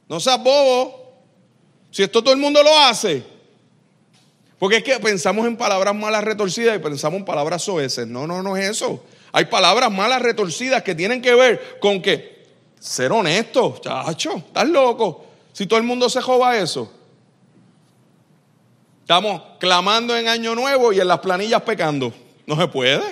[0.09, 1.15] No seas bobo.
[1.91, 3.23] Si esto todo el mundo lo hace.
[4.59, 8.07] Porque es que pensamos en palabras malas retorcidas y pensamos en palabras soeces.
[8.07, 9.03] No, no, no es eso.
[9.33, 12.37] Hay palabras malas retorcidas que tienen que ver con que
[12.79, 15.25] ser honesto, chacho, estás loco.
[15.53, 16.91] Si todo el mundo se joba eso.
[19.07, 22.13] Estamos clamando en Año Nuevo y en las planillas pecando.
[22.45, 23.05] No se puede.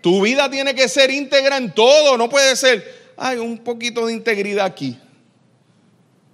[0.00, 2.16] Tu vida tiene que ser íntegra en todo.
[2.16, 4.96] No puede ser, hay un poquito de integridad aquí.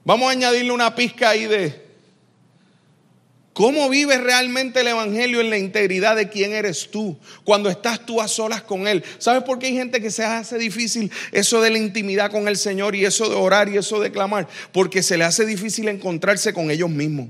[0.05, 1.90] Vamos a añadirle una pizca ahí de
[3.53, 8.21] cómo vives realmente el Evangelio en la integridad de quién eres tú, cuando estás tú
[8.21, 9.05] a solas con Él.
[9.19, 12.57] ¿Sabes por qué hay gente que se hace difícil eso de la intimidad con el
[12.57, 14.49] Señor y eso de orar y eso de clamar?
[14.73, 17.29] Porque se le hace difícil encontrarse con ellos mismos.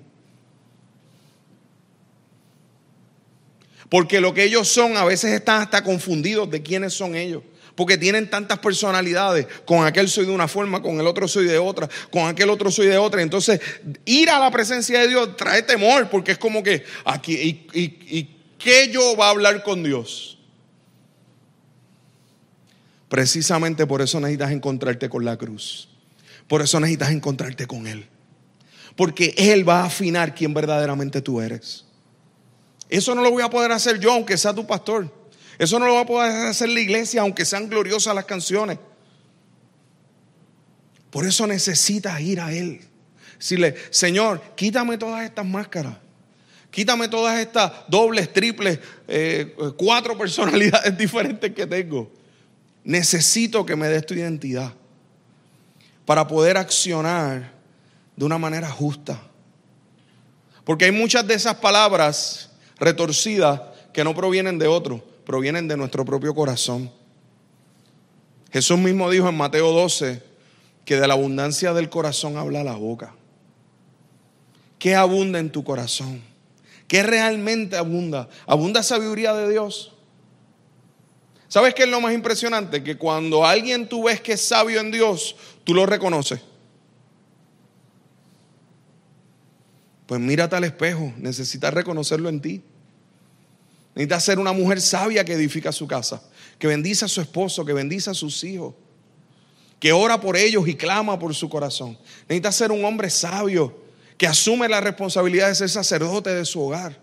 [3.88, 7.42] Porque lo que ellos son a veces están hasta confundidos de quiénes son ellos
[7.74, 9.46] porque tienen tantas personalidades.
[9.64, 12.70] Con aquel soy de una forma, con el otro soy de otra, con aquel otro
[12.70, 13.22] soy de otra.
[13.22, 13.60] Entonces,
[14.04, 18.36] ir a la presencia de Dios trae temor, porque es como que aquí, ¿y, y
[18.58, 20.38] qué yo va a hablar con Dios?
[23.08, 25.88] Precisamente por eso necesitas encontrarte con la cruz.
[26.46, 28.06] Por eso necesitas encontrarte con Él.
[28.96, 31.84] Porque Él va a afinar quién verdaderamente tú eres.
[32.88, 35.12] Eso no lo voy a poder hacer yo, aunque sea tu pastor.
[35.60, 38.78] Eso no lo va a poder hacer la iglesia, aunque sean gloriosas las canciones.
[41.10, 42.80] Por eso necesitas ir a Él.
[43.36, 45.98] Decirle, Señor, quítame todas estas máscaras.
[46.70, 52.10] Quítame todas estas dobles, triples, eh, cuatro personalidades diferentes que tengo.
[52.82, 54.72] Necesito que me des tu identidad
[56.06, 57.52] para poder accionar
[58.16, 59.20] de una manera justa.
[60.64, 63.60] Porque hay muchas de esas palabras retorcidas
[63.92, 66.90] que no provienen de otro, provienen de nuestro propio corazón.
[68.52, 70.22] Jesús mismo dijo en Mateo 12
[70.84, 73.14] que de la abundancia del corazón habla la boca.
[74.78, 76.22] ¿Qué abunda en tu corazón?
[76.88, 78.28] ¿Qué realmente abunda?
[78.46, 79.92] ¿Abunda sabiduría de Dios?
[81.46, 82.82] ¿Sabes qué es lo más impresionante?
[82.82, 86.40] Que cuando alguien tú ves que es sabio en Dios, tú lo reconoces.
[90.06, 92.62] Pues mírate al espejo, necesitas reconocerlo en ti.
[94.00, 96.22] Necesita ser una mujer sabia que edifica su casa,
[96.58, 98.72] que bendice a su esposo, que bendice a sus hijos,
[99.78, 101.98] que ora por ellos y clama por su corazón.
[102.22, 103.78] Necesita ser un hombre sabio
[104.16, 106.98] que asume la responsabilidad de ser sacerdote de su hogar.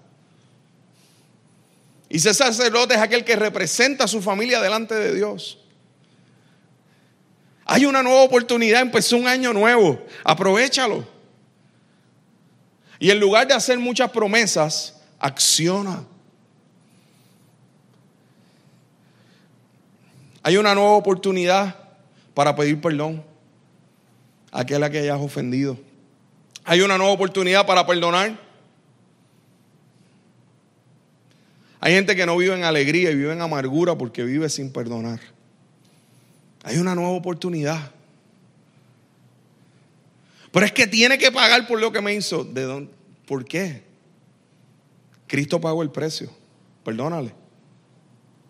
[2.10, 5.60] Y ser sacerdote es aquel que representa a su familia delante de Dios.
[7.66, 11.08] Hay una nueva oportunidad, empezó un año nuevo, aprovechalo.
[12.98, 16.04] Y en lugar de hacer muchas promesas, acciona.
[20.48, 21.76] Hay una nueva oportunidad
[22.34, 23.22] para pedir perdón
[24.50, 25.78] a aquel a que hayas ofendido.
[26.64, 28.40] Hay una nueva oportunidad para perdonar.
[31.82, 35.20] Hay gente que no vive en alegría y vive en amargura porque vive sin perdonar.
[36.64, 37.92] Hay una nueva oportunidad.
[40.54, 42.46] Pero es que tiene que pagar por lo que me hizo.
[42.46, 42.94] ¿De dónde?
[43.28, 43.84] ¿Por qué?
[45.28, 46.30] Cristo pagó el precio.
[46.86, 47.34] Perdónale.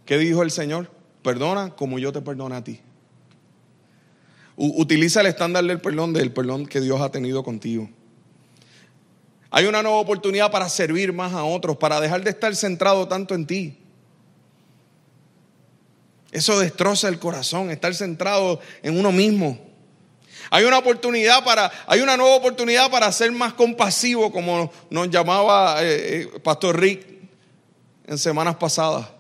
[0.06, 0.96] ¿Qué dijo el Señor?
[1.28, 2.80] Perdona como yo te perdono a ti.
[4.56, 7.90] Utiliza el estándar del perdón, del perdón que Dios ha tenido contigo.
[9.52, 13.36] Hay una nueva oportunidad para servir más a otros, para dejar de estar centrado tanto
[13.36, 13.78] en ti.
[16.32, 19.60] Eso destroza el corazón, estar centrado en uno mismo.
[20.50, 25.84] Hay una oportunidad para, hay una nueva oportunidad para ser más compasivo, como nos llamaba
[25.84, 27.06] eh, eh, Pastor Rick
[28.06, 29.17] en semanas pasadas.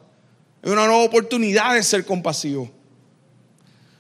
[0.63, 2.69] Hay una nueva oportunidad de ser compasivo.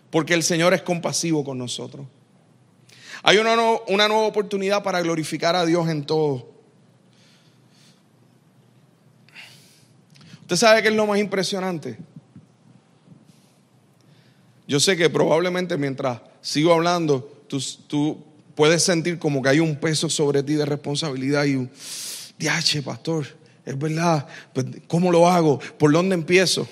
[0.09, 2.05] Porque el Señor es compasivo con nosotros.
[3.23, 3.55] Hay una,
[3.87, 6.49] una nueva oportunidad para glorificar a Dios en todo.
[10.41, 11.97] ¿Usted sabe qué es lo más impresionante?
[14.67, 18.23] Yo sé que probablemente mientras sigo hablando, tú, tú
[18.55, 21.69] puedes sentir como que hay un peso sobre ti de responsabilidad y un,
[22.37, 23.25] diache, pastor,
[23.67, 25.59] es verdad, pues, ¿cómo lo hago?
[25.77, 26.69] ¿Por dónde empiezo?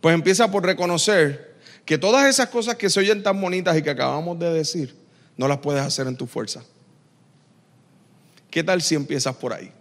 [0.00, 3.90] Pues empieza por reconocer que todas esas cosas que se oyen tan bonitas y que
[3.90, 4.94] acabamos de decir,
[5.36, 6.62] no las puedes hacer en tu fuerza.
[8.52, 9.72] ¿Qué tal si empiezas por ahí?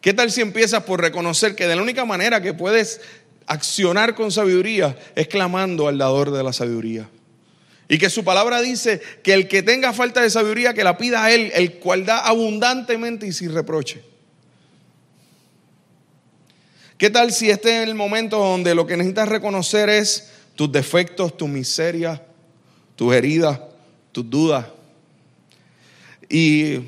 [0.00, 3.00] ¿Qué tal si empiezas por reconocer que de la única manera que puedes
[3.46, 7.08] accionar con sabiduría es clamando al dador de la sabiduría?
[7.88, 11.22] Y que su palabra dice que el que tenga falta de sabiduría, que la pida
[11.22, 14.13] a Él, el cual da abundantemente y sin reproche.
[16.98, 21.36] ¿Qué tal si este es el momento donde lo que necesitas reconocer es tus defectos,
[21.36, 22.24] tu miseria,
[22.94, 23.60] tus heridas,
[24.12, 24.66] tus dudas?
[26.28, 26.80] Y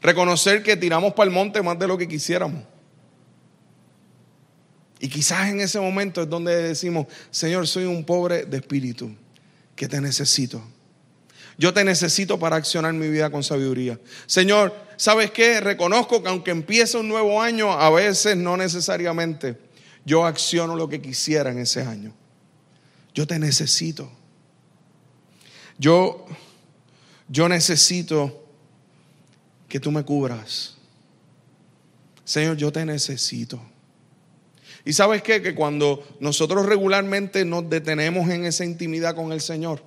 [0.00, 2.62] reconocer que tiramos para el monte más de lo que quisiéramos.
[5.00, 9.10] Y quizás en ese momento es donde decimos, Señor, soy un pobre de espíritu
[9.76, 10.62] que te necesito.
[11.56, 13.98] Yo te necesito para accionar mi vida con sabiduría.
[14.26, 15.60] Señor, ¿sabes qué?
[15.60, 19.56] Reconozco que aunque empiece un nuevo año, a veces no necesariamente
[20.04, 22.12] yo acciono lo que quisiera en ese año.
[23.14, 24.10] Yo te necesito.
[25.78, 26.26] Yo,
[27.28, 28.44] yo necesito
[29.68, 30.76] que tú me cubras.
[32.24, 33.60] Señor, yo te necesito.
[34.84, 35.40] Y sabes qué?
[35.42, 39.82] Que cuando nosotros regularmente nos detenemos en esa intimidad con el Señor,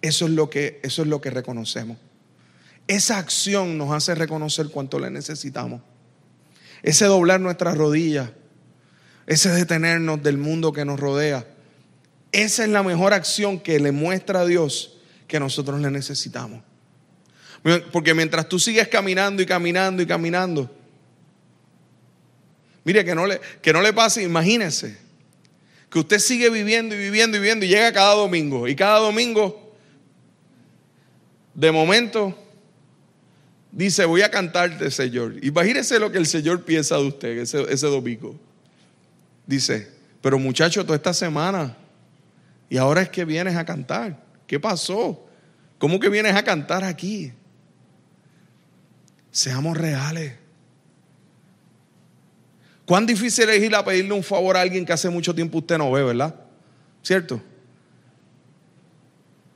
[0.00, 1.98] eso es lo que, eso es lo que reconocemos.
[2.88, 5.80] Esa acción nos hace reconocer cuánto le necesitamos.
[6.82, 8.30] Ese doblar nuestras rodillas,
[9.26, 11.46] ese detenernos del mundo que nos rodea,
[12.32, 16.62] esa es la mejor acción que le muestra a Dios que nosotros le necesitamos.
[17.92, 20.70] Porque mientras tú sigues caminando y caminando y caminando,
[22.88, 24.96] Mire, que no le, que no le pase, imagínense,
[25.90, 28.66] que usted sigue viviendo y viviendo y viviendo y llega cada domingo.
[28.66, 29.76] Y cada domingo,
[31.52, 32.34] de momento,
[33.72, 35.36] dice, voy a cantarte, Señor.
[35.42, 38.34] Imagínese lo que el Señor piensa de usted ese, ese domingo.
[39.46, 39.90] Dice,
[40.20, 41.76] pero muchacho, toda esta semana,
[42.68, 44.22] y ahora es que vienes a cantar.
[44.46, 45.26] ¿Qué pasó?
[45.78, 47.32] ¿Cómo que vienes a cantar aquí?
[49.30, 50.34] Seamos reales.
[52.84, 55.78] ¿Cuán difícil es ir a pedirle un favor a alguien que hace mucho tiempo usted
[55.78, 56.34] no ve, verdad?
[57.02, 57.40] ¿Cierto?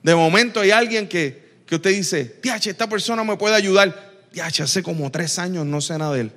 [0.03, 1.42] De momento hay alguien que,
[1.73, 4.13] que usted dice, Tiache, esta persona me puede ayudar.
[4.31, 6.33] Tiache, hace como tres años no sé nada de él.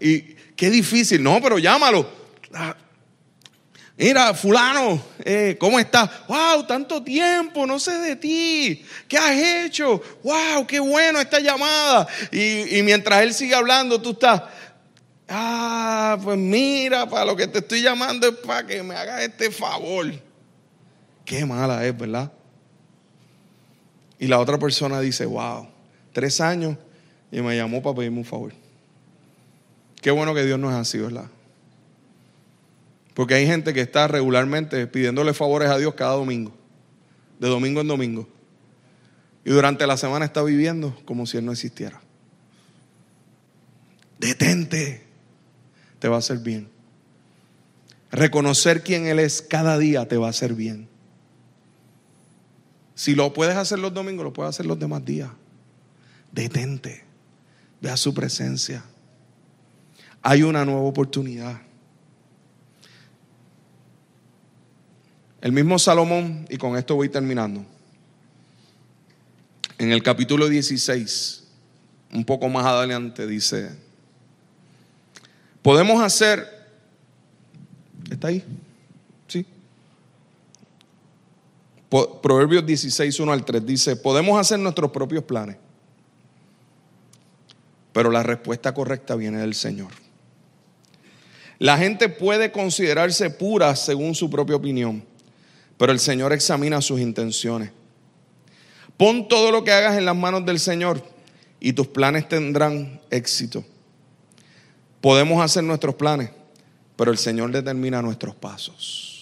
[0.00, 0.22] y
[0.56, 1.22] qué difícil.
[1.22, 2.10] No, pero llámalo.
[2.52, 2.76] Ah,
[3.96, 6.10] mira, fulano, eh, ¿cómo estás?
[6.26, 8.84] Wow, tanto tiempo, no sé de ti.
[9.06, 9.36] ¿Qué has
[9.66, 10.02] hecho?
[10.24, 12.08] Wow, qué bueno esta llamada.
[12.32, 14.42] Y, y mientras él sigue hablando, tú estás,
[15.28, 19.52] Ah, pues mira, para lo que te estoy llamando es para que me hagas este
[19.52, 20.12] favor.
[21.24, 22.32] Qué mala es, ¿verdad?
[24.18, 25.68] Y la otra persona dice, wow,
[26.12, 26.76] tres años
[27.30, 28.52] y me llamó para pedirme un favor.
[30.00, 31.26] Qué bueno que Dios no es así, ¿verdad?
[33.14, 36.52] Porque hay gente que está regularmente pidiéndole favores a Dios cada domingo,
[37.38, 38.28] de domingo en domingo.
[39.44, 42.00] Y durante la semana está viviendo como si Él no existiera.
[44.18, 45.02] Detente
[45.98, 46.68] te va a hacer bien.
[48.10, 50.88] Reconocer quién Él es cada día te va a hacer bien.
[52.96, 55.30] Si lo puedes hacer los domingos, lo puedes hacer los demás días.
[56.32, 57.04] Detente.
[57.80, 58.82] Ve a su presencia.
[60.22, 61.60] Hay una nueva oportunidad.
[65.40, 67.64] El mismo Salomón, y con esto voy terminando,
[69.78, 71.44] en el capítulo 16,
[72.12, 73.86] un poco más adelante, dice,
[75.66, 76.48] Podemos hacer,
[78.08, 78.44] ¿está ahí?
[79.26, 79.44] Sí.
[81.88, 85.56] Proverbios 16, 1 al 3 dice, podemos hacer nuestros propios planes,
[87.92, 89.92] pero la respuesta correcta viene del Señor.
[91.58, 95.04] La gente puede considerarse pura según su propia opinión,
[95.78, 97.70] pero el Señor examina sus intenciones.
[98.96, 101.02] Pon todo lo que hagas en las manos del Señor
[101.60, 103.64] y tus planes tendrán éxito.
[105.00, 106.30] Podemos hacer nuestros planes,
[106.96, 109.15] pero el Señor determina nuestros pasos.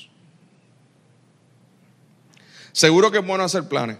[2.74, 3.96] Seguro que es bueno hacer planes,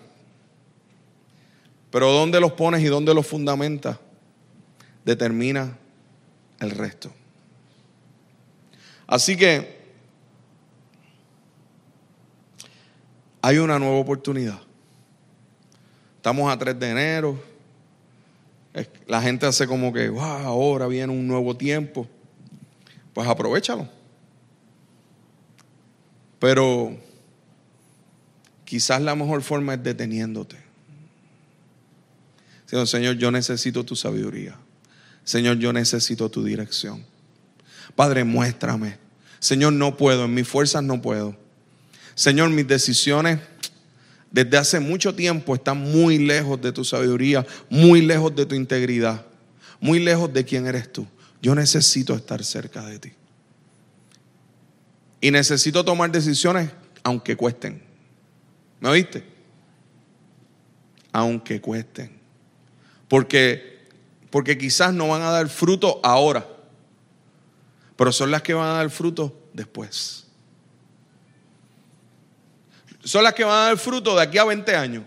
[1.91, 3.99] pero dónde los pones y dónde los fundamentas
[5.03, 5.79] determina
[6.61, 7.11] el resto.
[9.07, 9.83] Así que
[13.41, 14.61] hay una nueva oportunidad.
[16.17, 17.55] Estamos a 3 de enero
[19.07, 22.09] la gente hace como que, wow, ahora viene un nuevo tiempo.
[23.13, 23.89] Pues aprovechalo.
[26.41, 26.97] Pero
[28.65, 30.57] quizás la mejor forma es deteniéndote.
[32.87, 34.57] Señor, yo necesito tu sabiduría.
[35.23, 37.05] Señor, yo necesito tu dirección.
[37.95, 38.99] Padre, muéstrame.
[39.39, 41.37] Señor, no puedo, en mis fuerzas no puedo.
[42.15, 43.39] Señor, mis decisiones
[44.31, 49.25] desde hace mucho tiempo están muy lejos de tu sabiduría, muy lejos de tu integridad,
[49.79, 51.07] muy lejos de quién eres tú.
[51.41, 53.13] Yo necesito estar cerca de ti.
[55.21, 56.71] Y necesito tomar decisiones
[57.05, 57.84] aunque cuesten.
[58.85, 59.25] ¿Me oíste?
[61.11, 62.21] Aunque cuesten.
[63.09, 63.89] Porque,
[64.29, 66.47] porque quizás no van a dar fruto ahora,
[67.97, 70.27] pero son las que van a dar fruto después.
[73.03, 75.05] Son las que van a dar fruto de aquí a 20 años.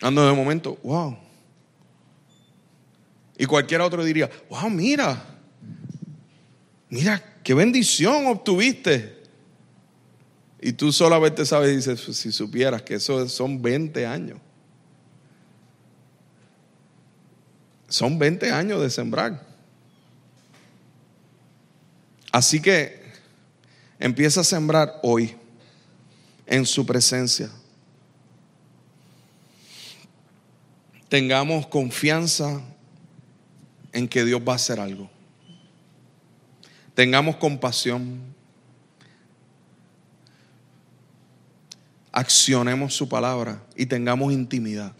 [0.00, 1.23] Ando de momento, wow.
[3.36, 5.22] Y cualquier otro diría, wow, mira,
[6.88, 9.22] mira, qué bendición obtuviste.
[10.60, 14.38] Y tú solamente sabes dices, si supieras que eso son 20 años.
[17.88, 19.46] Son 20 años de sembrar.
[22.32, 23.02] Así que
[23.98, 25.36] empieza a sembrar hoy
[26.46, 27.50] en su presencia.
[31.08, 32.60] Tengamos confianza
[33.94, 35.08] en que Dios va a hacer algo.
[36.94, 38.20] Tengamos compasión.
[42.12, 44.92] Accionemos su palabra y tengamos intimidad.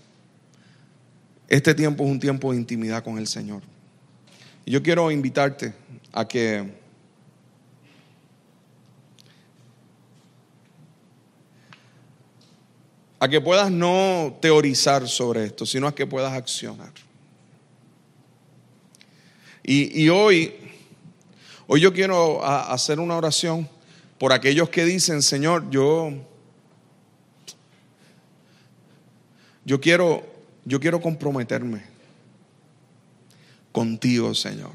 [1.49, 3.63] Este tiempo es un tiempo de intimidad con el Señor.
[4.65, 5.75] Yo quiero invitarte
[6.13, 6.83] a que
[13.21, 16.93] a que puedas no teorizar sobre esto, sino a que puedas accionar.
[19.67, 20.55] Y, hoy,
[21.67, 23.67] hoy yo quiero hacer una oración
[24.19, 26.13] por aquellos que dicen, Señor, yo,
[29.65, 30.23] yo quiero,
[30.67, 31.83] yo quiero comprometerme
[33.73, 34.73] contigo, Señor.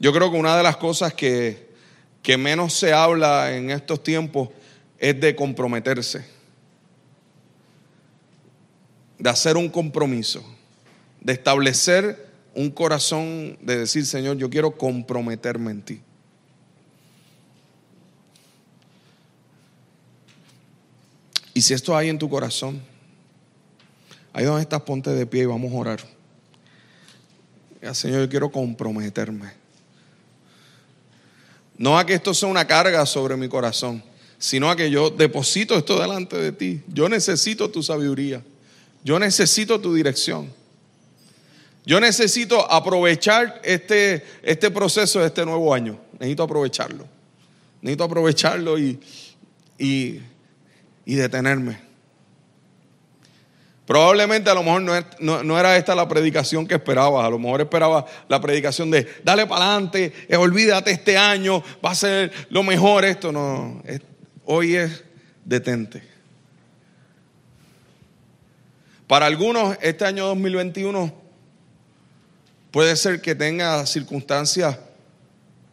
[0.00, 1.70] Yo creo que una de las cosas que,
[2.20, 4.48] que menos se habla en estos tiempos
[4.98, 6.26] es de comprometerse,
[9.20, 10.44] de hacer un compromiso
[11.20, 16.00] de establecer un corazón de decir, Señor, yo quiero comprometerme en ti.
[21.54, 22.80] Y si esto hay en tu corazón,
[24.32, 26.00] ahí donde estás, ponte de pie y vamos a orar.
[27.92, 29.52] Señor, yo quiero comprometerme.
[31.76, 34.02] No a que esto sea una carga sobre mi corazón,
[34.38, 36.82] sino a que yo deposito esto delante de ti.
[36.88, 38.42] Yo necesito tu sabiduría.
[39.02, 40.59] Yo necesito tu dirección.
[41.84, 45.98] Yo necesito aprovechar este, este proceso de este nuevo año.
[46.12, 47.06] Necesito aprovecharlo.
[47.80, 49.00] Necesito aprovecharlo y,
[49.78, 50.20] y,
[51.06, 51.80] detenerme.
[53.86, 54.82] Probablemente a lo mejor
[55.18, 57.24] no, no, era esta la predicación que esperabas.
[57.24, 61.90] A lo mejor esperaba la predicación de dale para adelante, eh, olvídate este año, va
[61.90, 63.32] a ser lo mejor esto.
[63.32, 63.82] No,
[64.44, 65.02] hoy es
[65.44, 66.02] detente.
[69.08, 71.29] Para algunos, este año 2021
[72.70, 74.78] Puede ser que tenga circunstancias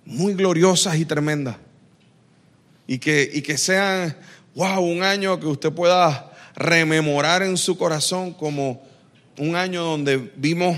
[0.05, 1.57] muy gloriosas y tremendas.
[2.87, 4.15] Y que, y que sean,
[4.55, 8.81] wow, un año que usted pueda rememorar en su corazón como
[9.37, 10.77] un año donde vimos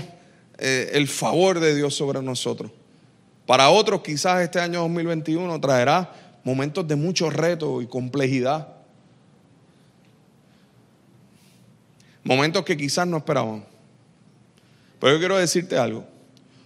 [0.58, 2.70] eh, el favor de Dios sobre nosotros.
[3.46, 6.12] Para otros quizás este año 2021 traerá
[6.44, 8.68] momentos de mucho reto y complejidad.
[12.22, 13.64] Momentos que quizás no esperaban.
[15.00, 16.09] Pero yo quiero decirte algo.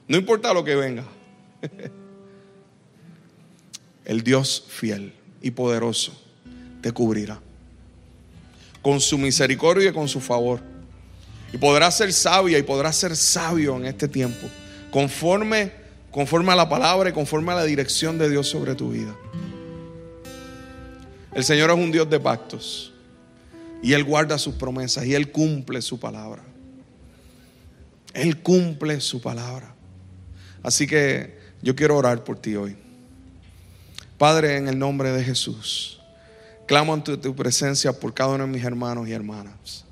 [0.07, 1.05] No importa lo que venga.
[4.05, 6.13] El Dios fiel y poderoso
[6.83, 7.41] te cubrirá.
[8.83, 10.61] Con su misericordia y con su favor.
[11.53, 14.47] Y podrás ser sabia y podrás ser sabio en este tiempo.
[14.91, 15.73] Conforme,
[16.11, 19.17] conforme a la palabra y conforme a la dirección de Dios sobre tu vida.
[21.33, 22.93] El Señor es un Dios de pactos.
[23.83, 26.43] Y Él guarda sus promesas y Él cumple su palabra.
[28.13, 29.75] Él cumple su palabra.
[30.65, 32.77] Así que yo quiero orar por ti hoy.
[34.19, 36.01] Padre, en el nombre de Jesús,
[36.67, 39.85] clamo ante tu presencia por cada uno de mis hermanos y hermanas.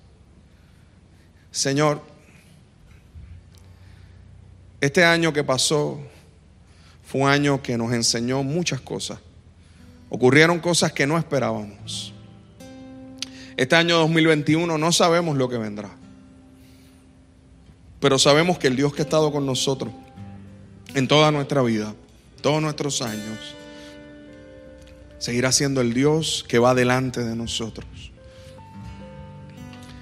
[1.50, 2.00] Señor,
[4.80, 6.00] este año que pasó
[7.04, 9.18] fue un año que nos enseñó muchas cosas.
[10.08, 12.14] Ocurrieron cosas que no esperábamos.
[13.58, 15.90] Este año 2021 no sabemos lo que vendrá.
[18.00, 19.92] Pero sabemos que el Dios que ha estado con nosotros
[20.94, 21.94] en toda nuestra vida,
[22.40, 23.54] todos nuestros años,
[25.18, 27.86] seguirá siendo el Dios que va delante de nosotros.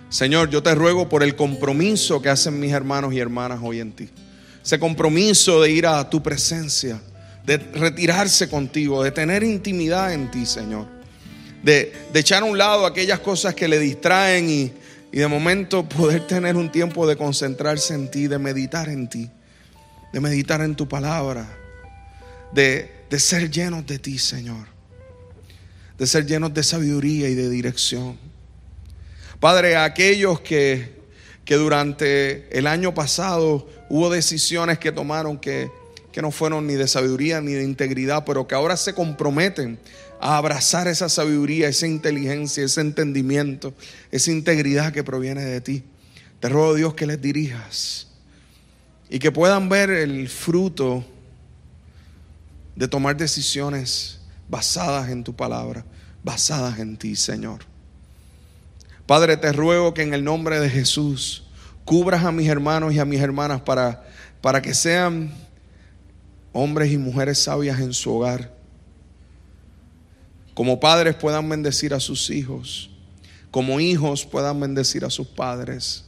[0.09, 3.93] Señor, yo te ruego por el compromiso que hacen mis hermanos y hermanas hoy en
[3.93, 4.09] ti.
[4.63, 7.01] Ese compromiso de ir a tu presencia,
[7.47, 10.87] de retirarse contigo, de tener intimidad en ti, Señor.
[11.63, 14.73] De, echar a un lado aquellas cosas que le distraen y,
[15.13, 19.31] y de momento poder tener un tiempo de concentrarse en ti, de meditar en ti,
[20.13, 21.47] de meditar en tu palabra,
[22.53, 24.67] de, de ser llenos de ti, Señor.
[25.99, 28.19] De ser llenos de sabiduría y de dirección.
[29.39, 31.01] Padre, aquellos que,
[31.45, 35.71] que durante el año pasado hubo decisiones que tomaron que,
[36.13, 39.79] que no fueron ni de sabiduría ni de integridad, pero que ahora se comprometen
[40.21, 43.75] a abrazar esa sabiduría, esa inteligencia, ese entendimiento,
[44.11, 45.83] esa integridad que proviene de ti.
[46.41, 48.10] Te ruego, Dios, que les dirijas
[49.11, 51.05] y que puedan ver el fruto
[52.77, 55.85] de tomar decisiones basadas en tu palabra,
[56.23, 57.61] basadas en ti, Señor.
[59.07, 61.43] Padre, te ruego que en el nombre de Jesús
[61.85, 64.07] cubras a mis hermanos y a mis hermanas para,
[64.41, 65.35] para que sean
[66.53, 68.55] hombres y mujeres sabias en su hogar.
[70.55, 72.91] Como padres puedan bendecir a sus hijos,
[73.51, 76.05] como hijos puedan bendecir a sus padres.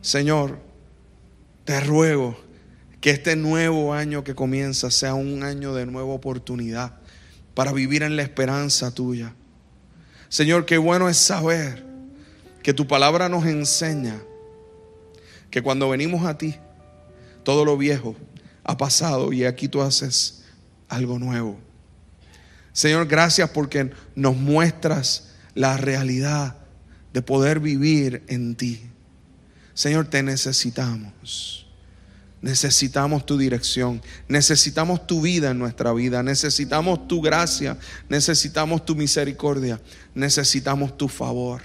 [0.00, 0.67] Señor,
[1.68, 2.34] te ruego
[3.02, 6.94] que este nuevo año que comienza sea un año de nueva oportunidad
[7.52, 9.34] para vivir en la esperanza tuya.
[10.30, 11.84] Señor, qué bueno es saber
[12.62, 14.18] que tu palabra nos enseña
[15.50, 16.54] que cuando venimos a ti,
[17.42, 18.16] todo lo viejo
[18.64, 20.44] ha pasado y aquí tú haces
[20.88, 21.58] algo nuevo.
[22.72, 26.56] Señor, gracias porque nos muestras la realidad
[27.12, 28.87] de poder vivir en ti.
[29.78, 31.64] Señor, te necesitamos.
[32.42, 39.80] Necesitamos tu dirección, necesitamos tu vida en nuestra vida, necesitamos tu gracia, necesitamos tu misericordia,
[40.16, 41.62] necesitamos tu favor,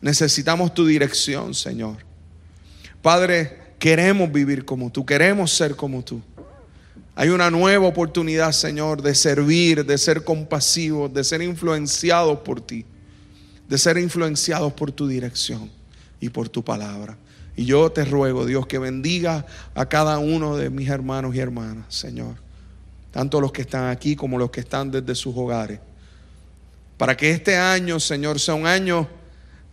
[0.00, 1.98] necesitamos tu dirección, Señor.
[3.02, 6.22] Padre, queremos vivir como tú, queremos ser como tú.
[7.14, 12.86] Hay una nueva oportunidad, Señor, de servir, de ser compasivos, de ser influenciados por ti,
[13.68, 15.81] de ser influenciados por tu dirección
[16.22, 17.18] y por tu palabra.
[17.56, 19.44] Y yo te ruego, Dios, que bendiga
[19.74, 22.36] a cada uno de mis hermanos y hermanas, Señor.
[23.10, 25.80] Tanto los que están aquí como los que están desde sus hogares.
[26.96, 29.08] Para que este año, Señor, sea un año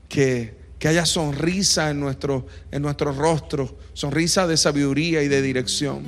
[0.09, 6.03] que, haya sonrisa en nuestro, en nuestro rostro, sonrisa de sabiduría y de dirección,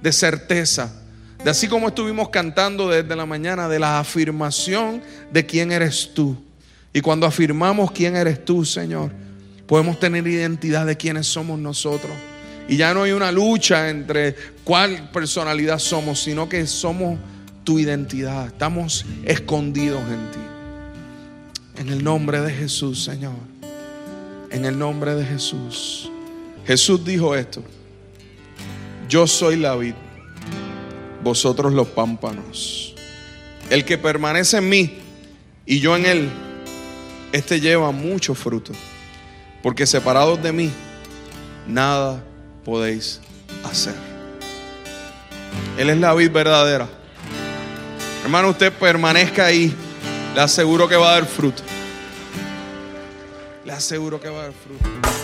[0.00, 1.02] de certeza.
[1.44, 6.42] De así como estuvimos cantando desde la mañana, de la afirmación de quién eres tú.
[6.94, 9.10] Y cuando afirmamos quién eres tú, Señor,
[9.66, 12.12] podemos tener identidad de quiénes somos nosotros.
[12.68, 14.34] Y ya no hay una lucha entre
[14.64, 17.18] cuál personalidad somos, sino que somos
[17.62, 18.46] tu identidad.
[18.46, 21.80] Estamos escondidos en ti.
[21.80, 23.34] En el nombre de Jesús, Señor.
[24.50, 26.10] En el nombre de Jesús.
[26.66, 27.62] Jesús dijo esto.
[29.08, 29.94] Yo soy la vid,
[31.22, 32.94] vosotros los pámpanos.
[33.68, 34.98] El que permanece en mí
[35.66, 36.28] y yo en él,
[37.32, 38.72] este lleva mucho fruto
[39.64, 40.70] porque separados de mí,
[41.66, 42.22] nada
[42.66, 43.18] podéis
[43.64, 43.94] hacer.
[45.78, 46.86] Él es la vid verdadera.
[48.22, 49.74] Hermano, usted permanezca ahí.
[50.34, 51.62] Le aseguro que va a dar fruto.
[53.64, 55.23] Le aseguro que va a dar fruto.